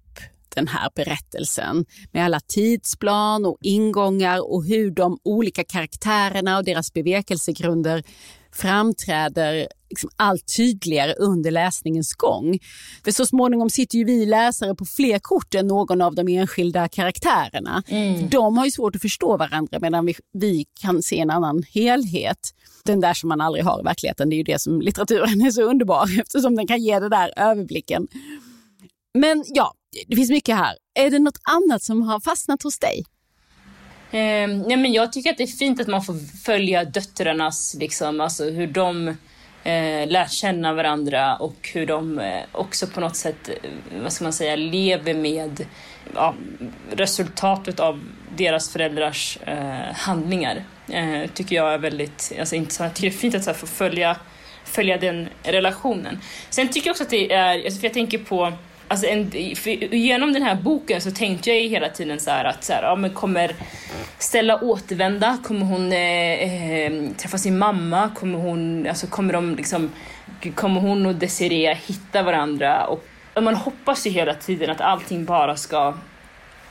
den 0.55 0.67
här 0.67 0.89
berättelsen 0.95 1.85
med 2.11 2.25
alla 2.25 2.39
tidsplan 2.39 3.45
och 3.45 3.57
ingångar 3.61 4.51
och 4.53 4.65
hur 4.65 4.91
de 4.91 5.19
olika 5.23 5.63
karaktärerna 5.63 6.57
och 6.57 6.63
deras 6.63 6.93
bevekelsegrunder 6.93 8.03
framträder 8.51 9.67
liksom 9.89 10.09
allt 10.15 10.55
tydligare 10.57 11.13
under 11.13 11.51
läsningens 11.51 12.13
gång. 12.13 12.59
För 13.03 13.11
så 13.11 13.25
småningom 13.25 13.69
sitter 13.69 13.97
ju 13.97 14.03
vi 14.03 14.25
läsare 14.25 14.75
på 14.75 14.85
fler 14.85 15.19
kort 15.19 15.55
än 15.55 15.67
någon 15.67 16.01
av 16.01 16.15
de 16.15 16.27
enskilda 16.27 16.87
karaktärerna. 16.87 17.83
Mm. 17.87 18.29
De 18.29 18.57
har 18.57 18.65
ju 18.65 18.71
svårt 18.71 18.95
att 18.95 19.01
förstå 19.01 19.37
varandra 19.37 19.79
medan 19.81 20.05
vi, 20.05 20.15
vi 20.33 20.65
kan 20.81 21.03
se 21.03 21.19
en 21.19 21.29
annan 21.29 21.63
helhet. 21.73 22.53
Den 22.83 22.99
där 22.99 23.13
som 23.13 23.29
man 23.29 23.41
aldrig 23.41 23.65
har 23.65 23.79
i 23.79 23.83
verkligheten, 23.83 24.29
det 24.29 24.35
är 24.35 24.37
ju 24.37 24.43
det 24.43 24.61
som 24.61 24.81
litteraturen 24.81 25.41
är 25.41 25.51
så 25.51 25.61
underbar 25.61 26.05
eftersom 26.21 26.55
den 26.55 26.67
kan 26.67 26.81
ge 26.81 26.99
den 26.99 27.09
där 27.09 27.33
överblicken. 27.35 28.07
Men 29.13 29.43
ja, 29.47 29.73
det 30.07 30.15
finns 30.15 30.29
mycket 30.29 30.55
här. 30.55 30.75
Är 30.99 31.09
det 31.09 31.19
något 31.19 31.39
annat 31.43 31.83
som 31.83 32.01
har 32.01 32.19
fastnat 32.19 32.63
hos 32.63 32.79
dig? 32.79 33.03
Eh, 34.11 34.47
nej 34.47 34.77
men 34.77 34.93
jag 34.93 35.13
tycker 35.13 35.29
att 35.29 35.37
det 35.37 35.43
är 35.43 35.47
fint 35.47 35.81
att 35.81 35.87
man 35.87 36.03
får 36.03 36.37
följa 36.43 36.85
döttrarnas, 36.85 37.75
liksom, 37.79 38.21
alltså 38.21 38.43
hur 38.43 38.67
de 38.67 39.07
eh, 39.63 40.07
lär 40.07 40.27
känna 40.27 40.73
varandra 40.73 41.35
och 41.35 41.69
hur 41.73 41.85
de 41.85 42.19
eh, 42.19 42.41
också 42.51 42.87
på 42.87 42.99
något 42.99 43.15
sätt, 43.15 43.49
eh, 43.49 43.71
vad 44.01 44.13
ska 44.13 44.23
man 44.23 44.33
säga, 44.33 44.55
lever 44.55 45.13
med 45.13 45.65
ja, 46.15 46.35
resultatet 46.91 47.79
av 47.79 48.03
deras 48.37 48.69
föräldrars 48.69 49.37
eh, 49.45 49.95
handlingar. 49.95 50.63
Eh, 50.87 51.29
tycker 51.33 51.55
jag 51.55 51.73
är 51.73 51.77
väldigt 51.77 52.33
alltså, 52.39 52.55
intressant. 52.55 52.87
Jag 52.87 52.95
tycker 52.95 53.09
det 53.09 53.15
är 53.15 53.19
fint 53.19 53.35
att 53.35 53.43
så 53.43 53.49
här, 53.49 53.57
få 53.57 53.67
följa, 53.67 54.17
följa 54.65 54.97
den 54.97 55.29
relationen. 55.43 56.19
Sen 56.49 56.67
tycker 56.67 56.87
jag 56.87 56.93
också 56.93 57.03
att 57.03 57.09
det 57.09 57.33
är, 57.33 57.65
alltså, 57.65 57.79
för 57.79 57.87
jag 57.87 57.93
tänker 57.93 58.17
på 58.17 58.53
Alltså 58.91 59.07
en, 59.07 59.31
genom 59.91 60.33
den 60.33 60.43
här 60.43 60.55
boken 60.55 61.01
så 61.01 61.11
tänkte 61.11 61.49
jag 61.49 61.69
hela 61.69 61.89
tiden 61.89 62.19
så 62.19 62.31
att 62.31 62.63
så 62.63 62.73
här, 62.73 62.83
ja, 62.83 62.95
men 62.95 63.13
kommer 63.13 63.51
Stella 64.17 64.61
återvända? 64.61 65.37
Kommer 65.43 65.65
hon 65.65 65.91
eh, 65.91 66.83
eh, 66.83 67.11
träffa 67.17 67.37
sin 67.37 67.57
mamma? 67.57 68.09
Kommer 68.15 68.39
hon, 68.39 68.87
alltså 68.87 69.07
kommer 69.07 69.33
de 69.33 69.55
liksom, 69.55 69.91
kommer 70.55 70.81
hon 70.81 71.05
och 71.05 71.15
Desiree 71.15 71.73
hitta 71.73 72.23
varandra? 72.23 72.85
Och, 72.85 73.05
och 73.33 73.43
man 73.43 73.55
hoppas 73.55 74.07
ju 74.07 74.09
hela 74.09 74.33
tiden 74.33 74.69
att 74.69 74.81
allting 74.81 75.25
bara 75.25 75.55
ska 75.55 75.93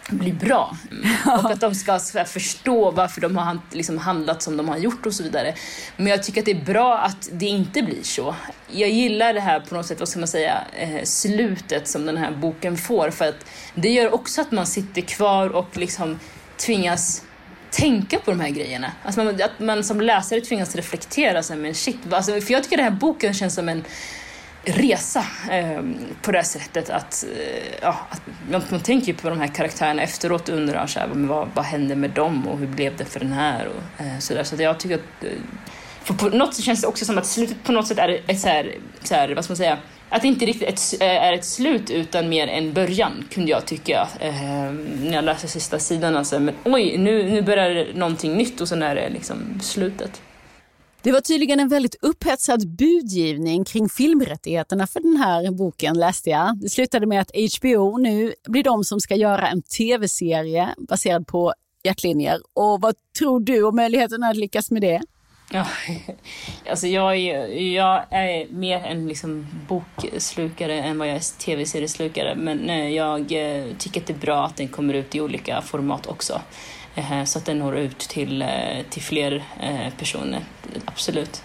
bli 0.08 0.32
bra. 0.32 0.76
Och 1.26 1.50
att 1.50 1.60
de 1.60 1.74
ska 1.74 1.98
förstå 2.26 2.90
varför 2.90 3.20
de 3.20 3.36
har 3.36 3.58
liksom 3.72 3.98
handlat 3.98 4.42
som 4.42 4.56
de 4.56 4.68
har 4.68 4.78
gjort 4.78 5.06
och 5.06 5.14
så 5.14 5.22
vidare. 5.22 5.54
Men 5.96 6.06
jag 6.06 6.22
tycker 6.22 6.40
att 6.40 6.44
det 6.44 6.50
är 6.50 6.64
bra 6.64 6.98
att 6.98 7.28
det 7.32 7.46
inte 7.46 7.82
blir 7.82 8.02
så. 8.02 8.34
Jag 8.70 8.90
gillar 8.90 9.34
det 9.34 9.40
här 9.40 9.60
på 9.60 9.74
något 9.74 9.86
sätt, 9.86 9.98
vad 9.98 10.08
ska 10.08 10.18
man 10.18 10.28
säga, 10.28 10.64
eh, 10.78 11.04
slutet 11.04 11.88
som 11.88 12.06
den 12.06 12.16
här 12.16 12.30
boken 12.30 12.76
får 12.76 13.10
för 13.10 13.28
att 13.28 13.46
det 13.74 13.88
gör 13.88 14.14
också 14.14 14.40
att 14.40 14.50
man 14.50 14.66
sitter 14.66 15.02
kvar 15.02 15.48
och 15.48 15.76
liksom 15.76 16.18
tvingas 16.56 17.22
tänka 17.70 18.18
på 18.18 18.30
de 18.30 18.40
här 18.40 18.50
grejerna. 18.50 18.92
Alltså 19.02 19.24
man, 19.24 19.42
att 19.42 19.60
man 19.60 19.84
som 19.84 20.00
läsare 20.00 20.40
tvingas 20.40 20.76
reflektera 20.76 21.42
sig 21.42 21.56
men 21.56 21.74
shit, 21.74 22.12
alltså, 22.12 22.40
för 22.40 22.52
jag 22.52 22.62
tycker 22.62 22.76
att 22.76 22.84
den 22.84 22.92
här 22.92 23.00
boken 23.00 23.34
känns 23.34 23.54
som 23.54 23.68
en 23.68 23.84
resa 24.68 25.24
eh, 25.50 25.82
på 26.22 26.32
det 26.32 26.44
sättet 26.44 26.90
att, 26.90 27.24
eh, 27.36 27.78
ja, 27.82 27.96
att 28.10 28.22
man, 28.50 28.62
man 28.70 28.80
tänker 28.80 29.12
på 29.12 29.28
de 29.28 29.40
här 29.40 29.46
karaktärerna 29.46 30.02
efteråt 30.02 30.48
och 30.48 30.56
undrar 30.56 30.86
så 30.86 31.00
här, 31.00 31.08
vad, 31.12 31.48
vad 31.54 31.64
hände 31.64 31.96
med 31.96 32.10
dem 32.10 32.48
och 32.48 32.58
hur 32.58 32.66
blev 32.66 32.96
det 32.96 33.04
för 33.04 33.20
den 33.20 33.32
här 33.32 33.68
och 33.68 34.04
eh, 34.04 34.18
så 34.18 34.34
där. 34.34 34.44
Så 34.44 34.62
jag 34.62 34.80
tycker 34.80 34.94
att 34.94 35.24
eh, 35.24 35.30
för 36.02 36.14
på 36.14 36.28
något 36.28 36.54
sätt 36.54 36.64
känns 36.64 36.80
det 36.80 36.86
också 36.86 37.04
som 37.04 37.18
att 37.18 37.26
slutet 37.26 37.64
på 37.64 37.72
något 37.72 37.86
sätt 37.86 37.98
är 37.98 38.20
ett 38.26 38.40
så 38.40 38.48
här, 38.48 38.74
så 39.02 39.14
här 39.14 39.34
vad 39.34 39.44
ska 39.44 39.52
man 39.52 39.56
säga, 39.56 39.78
att 40.08 40.22
det 40.22 40.28
inte 40.28 40.46
riktigt 40.46 40.68
ett, 40.68 41.02
eh, 41.02 41.24
är 41.24 41.32
ett 41.32 41.44
slut 41.44 41.90
utan 41.90 42.28
mer 42.28 42.48
en 42.48 42.72
början 42.72 43.24
kunde 43.30 43.50
jag 43.50 43.66
tycka 43.66 44.08
eh, 44.20 44.32
när 45.02 45.14
jag 45.14 45.24
läste 45.24 45.48
sista 45.48 45.78
sidan. 45.78 46.16
Alltså, 46.16 46.40
men 46.40 46.54
oj, 46.64 46.98
nu, 46.98 47.30
nu 47.30 47.42
börjar 47.42 47.94
någonting 47.94 48.36
nytt 48.36 48.60
och 48.60 48.68
sen 48.68 48.82
är 48.82 48.94
det 48.94 49.08
liksom 49.08 49.60
slutet. 49.62 50.22
Det 51.02 51.12
var 51.12 51.20
tydligen 51.20 51.60
en 51.60 51.68
väldigt 51.68 51.96
upphetsad 52.02 52.68
budgivning 52.68 53.64
kring 53.64 53.88
filmrättigheterna 53.88 54.86
för 54.86 55.00
den 55.00 55.16
här 55.16 55.50
boken 55.50 55.98
läste 55.98 56.30
jag. 56.30 56.58
Det 56.60 56.68
slutade 56.68 57.06
med 57.06 57.20
att 57.20 57.30
HBO 57.58 57.98
nu 57.98 58.34
blir 58.48 58.62
de 58.62 58.84
som 58.84 59.00
ska 59.00 59.14
göra 59.14 59.48
en 59.48 59.62
tv-serie 59.62 60.68
baserad 60.78 61.26
på 61.26 61.54
hjärtlinjer. 61.84 62.40
Och 62.54 62.80
vad 62.80 62.94
tror 63.18 63.40
du 63.40 63.62
om 63.62 63.76
möjligheten 63.76 64.22
att 64.22 64.36
lyckas 64.36 64.70
med 64.70 64.82
det? 64.82 65.00
Ja, 65.52 65.66
alltså 66.70 66.86
jag, 66.86 67.16
är, 67.16 67.46
jag 67.74 68.04
är 68.10 68.52
mer 68.52 68.84
en 68.84 69.08
liksom 69.08 69.46
bokslukare 69.68 70.74
än 70.74 70.98
vad 70.98 71.08
jag 71.08 71.16
är 71.16 71.38
tv-serieslukare. 71.38 72.34
Men 72.34 72.70
eh, 72.70 72.88
jag 72.88 73.20
eh, 73.20 73.64
tycker 73.78 74.00
att 74.00 74.06
det 74.06 74.12
är 74.12 74.18
bra 74.18 74.44
att 74.46 74.56
den 74.56 74.68
kommer 74.68 74.94
ut 74.94 75.14
i 75.14 75.20
olika 75.20 75.62
format 75.62 76.06
också. 76.06 76.40
Eh, 76.94 77.24
så 77.24 77.38
att 77.38 77.44
den 77.44 77.58
når 77.58 77.76
ut 77.76 77.98
till, 77.98 78.44
till 78.90 79.02
fler 79.02 79.44
personer, 79.98 80.44
absolut. 80.84 81.42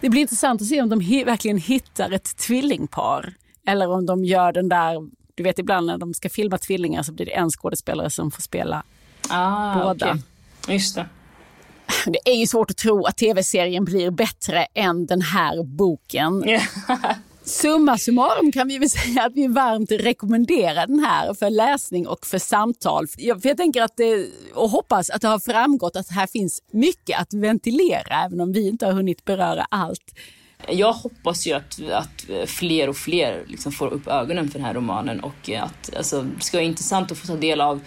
Det 0.00 0.08
blir 0.08 0.20
intressant 0.20 0.62
att 0.62 0.68
se 0.68 0.82
om 0.82 0.88
de 0.88 1.24
verkligen 1.24 1.58
hittar 1.58 2.10
ett 2.10 2.36
tvillingpar. 2.36 3.34
Eller 3.66 3.90
om 3.90 4.06
de 4.06 4.24
gör 4.24 4.52
den 4.52 4.68
där, 4.68 5.08
du 5.34 5.42
vet 5.42 5.58
ibland 5.58 5.86
när 5.86 5.98
de 5.98 6.14
ska 6.14 6.28
filma 6.28 6.58
tvillingar 6.58 7.02
så 7.02 7.12
blir 7.12 7.26
det 7.26 7.34
en 7.34 7.50
skådespelare 7.50 8.10
som 8.10 8.30
får 8.30 8.42
spela 8.42 8.82
ah, 9.28 9.74
båda. 9.74 10.10
Okay. 10.10 10.74
Just 10.74 10.94
det. 10.94 11.06
Det 12.06 12.30
är 12.30 12.34
ju 12.34 12.46
svårt 12.46 12.70
att 12.70 12.76
tro 12.76 13.04
att 13.04 13.16
tv-serien 13.16 13.84
blir 13.84 14.10
bättre 14.10 14.66
än 14.74 15.06
den 15.06 15.22
här 15.22 15.62
boken. 15.62 16.44
Summa 17.48 17.98
summarum 17.98 18.52
kan 18.52 18.68
vi 18.68 18.78
väl 18.78 18.90
säga 19.04 19.22
att 19.22 19.32
vi 19.34 19.46
varmt 19.46 19.90
rekommenderar 19.90 20.86
den 20.86 20.98
här 20.98 21.34
för 21.34 21.50
läsning 21.50 22.06
och 22.06 22.26
för 22.26 22.38
samtal. 22.38 23.06
Jag, 23.16 23.42
för 23.42 23.48
jag 23.48 23.56
tänker 23.56 23.82
att 23.82 23.96
det, 23.96 24.26
och 24.54 24.70
hoppas 24.70 25.10
att 25.10 25.20
det 25.20 25.28
har 25.28 25.38
framgått 25.38 25.96
att 25.96 26.10
här 26.10 26.26
finns 26.26 26.62
mycket 26.72 27.20
att 27.20 27.34
ventilera 27.34 28.24
även 28.24 28.40
om 28.40 28.52
vi 28.52 28.68
inte 28.68 28.86
har 28.86 28.92
hunnit 28.92 29.24
beröra 29.24 29.66
allt. 29.70 30.14
Jag 30.68 30.92
hoppas 30.92 31.46
ju 31.46 31.52
att, 31.52 31.80
att 31.92 32.48
fler 32.50 32.88
och 32.88 32.96
fler 32.96 33.44
liksom 33.46 33.72
får 33.72 33.86
upp 33.86 34.08
ögonen 34.08 34.50
för 34.50 34.58
den 34.58 34.66
här 34.66 34.74
romanen 34.74 35.20
och 35.20 35.50
att 35.50 35.96
alltså, 35.96 36.22
det 36.22 36.44
ska 36.44 36.56
vara 36.56 36.66
intressant 36.66 37.12
att 37.12 37.18
få 37.18 37.26
ta 37.26 37.36
del 37.36 37.60
av 37.60 37.80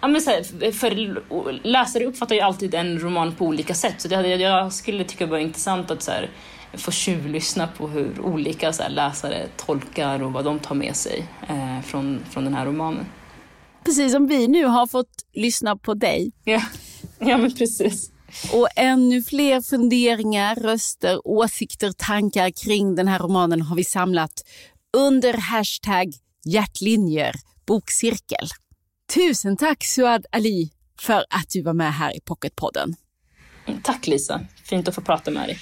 Ja, 0.00 0.08
men 0.08 0.20
så 0.20 0.30
här, 0.30 0.72
för 0.72 1.20
läsare 1.66 2.04
uppfattar 2.04 2.34
ju 2.34 2.40
alltid 2.40 2.74
en 2.74 2.98
roman 2.98 3.32
på 3.32 3.44
olika 3.44 3.74
sätt. 3.74 3.94
Så 3.98 4.08
det, 4.08 4.26
jag 4.36 4.72
skulle 4.72 5.04
tycka 5.04 5.24
det 5.24 5.30
var 5.30 5.38
intressant 5.38 5.90
att 5.90 6.02
så 6.02 6.10
här, 6.10 6.30
få 6.76 6.90
tjuvlyssna 6.90 7.66
på 7.66 7.88
hur 7.88 8.20
olika 8.20 8.72
så 8.72 8.82
läsare 8.88 9.48
tolkar 9.56 10.22
och 10.22 10.32
vad 10.32 10.44
de 10.44 10.58
tar 10.58 10.74
med 10.74 10.96
sig 10.96 11.26
eh, 11.48 11.80
från, 11.80 12.20
från 12.30 12.44
den 12.44 12.54
här 12.54 12.66
romanen. 12.66 13.06
Precis 13.84 14.12
som 14.12 14.26
vi 14.26 14.48
nu 14.48 14.64
har 14.64 14.86
fått 14.86 15.24
lyssna 15.32 15.76
på 15.76 15.94
dig. 15.94 16.32
Ja, 16.44 16.62
ja 17.18 17.38
men 17.38 17.54
precis. 17.54 18.10
Och 18.52 18.68
ännu 18.76 19.22
fler 19.22 19.60
funderingar, 19.60 20.54
röster, 20.54 21.20
åsikter, 21.24 21.92
tankar 21.92 22.50
kring 22.50 22.94
den 22.94 23.08
här 23.08 23.18
romanen 23.18 23.62
har 23.62 23.76
vi 23.76 23.84
samlat 23.84 24.32
under 24.96 25.34
hashtag 25.34 26.12
hjärtlinjer 26.44 27.34
bokcirkel. 27.66 28.48
Tusen 29.14 29.56
tack 29.56 29.84
Suad 29.84 30.26
Ali 30.32 30.70
för 31.00 31.24
att 31.30 31.50
du 31.50 31.62
var 31.62 31.72
med 31.72 31.94
här 31.94 32.16
i 32.16 32.20
Pocketpodden. 32.20 32.94
Tack 33.82 34.06
Lisa, 34.06 34.40
fint 34.64 34.88
att 34.88 34.94
få 34.94 35.00
prata 35.00 35.30
med 35.30 35.48
dig. 35.48 35.58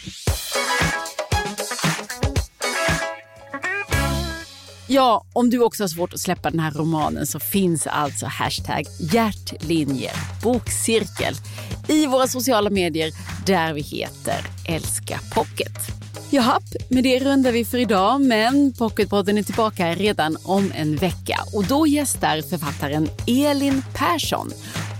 Ja, 4.94 5.24
om 5.33 5.50
du 5.50 5.62
också 5.62 5.83
har 5.83 5.88
svårt 5.88 6.12
att 6.12 6.20
släppa 6.20 6.50
den 6.50 6.61
här 6.61 6.70
romanen 6.70 7.26
så 7.26 7.40
finns 7.40 7.87
alltså 7.87 8.26
hashtag 8.26 8.87
hjärtlinjer 9.00 10.12
bokcirkel 10.42 11.35
i 11.88 12.07
våra 12.07 12.26
sociala 12.26 12.70
medier 12.70 13.11
där 13.46 13.72
vi 13.72 13.81
heter 13.81 14.46
Älska 14.68 15.20
Pocket. 15.35 15.72
Jaha, 16.31 16.61
med 16.88 17.05
det 17.05 17.18
rundar 17.18 17.52
vi 17.52 17.64
för 17.64 17.78
idag, 17.78 18.20
men 18.20 18.72
Pocketpodden 18.72 19.38
är 19.38 19.42
tillbaka 19.42 19.94
redan 19.94 20.37
om 20.44 20.72
en 20.74 20.96
vecka 20.96 21.40
och 21.52 21.64
då 21.64 21.87
gästar 21.87 22.42
författaren 22.42 23.09
Elin 23.26 23.83
Persson. 23.94 24.50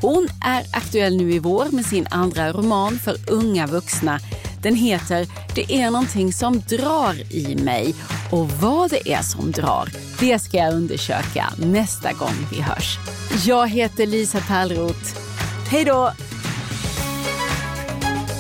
Hon 0.01 0.29
är 0.45 0.65
aktuell 0.73 1.17
nu 1.17 1.33
i 1.33 1.39
vår 1.39 1.67
med 1.71 1.87
sin 1.87 2.07
andra 2.11 2.53
roman 2.53 2.99
för 2.99 3.17
unga 3.31 3.67
vuxna. 3.67 4.21
Den 4.63 4.75
heter 4.75 5.27
Det 5.55 5.75
är 5.75 5.91
någonting 5.91 6.33
som 6.33 6.61
drar 6.61 7.35
i 7.35 7.57
mig 7.57 7.95
och 8.33 8.51
vad 8.51 8.91
det 8.91 9.13
är 9.13 9.23
som 9.23 9.51
drar, 9.51 9.89
det 10.21 10.39
ska 10.39 10.57
jag 10.57 10.75
undersöka 10.75 11.53
nästa 11.57 12.13
gång 12.13 12.47
vi 12.51 12.61
hörs. 12.61 12.99
Jag 13.47 13.69
heter 13.69 14.07
Lisa 14.07 14.41
Pärlroth. 14.41 15.19
Hej 15.69 15.85
då! 15.85 16.13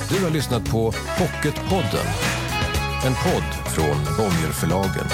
Du 0.08 0.24
har 0.24 0.30
lyssnat 0.30 0.70
på 0.70 0.92
Pocketpodden 1.18 2.06
en 3.04 3.14
podd 3.14 3.72
från 3.74 4.16
Bonnierförlagen. 4.16 5.06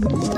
you 0.00 0.37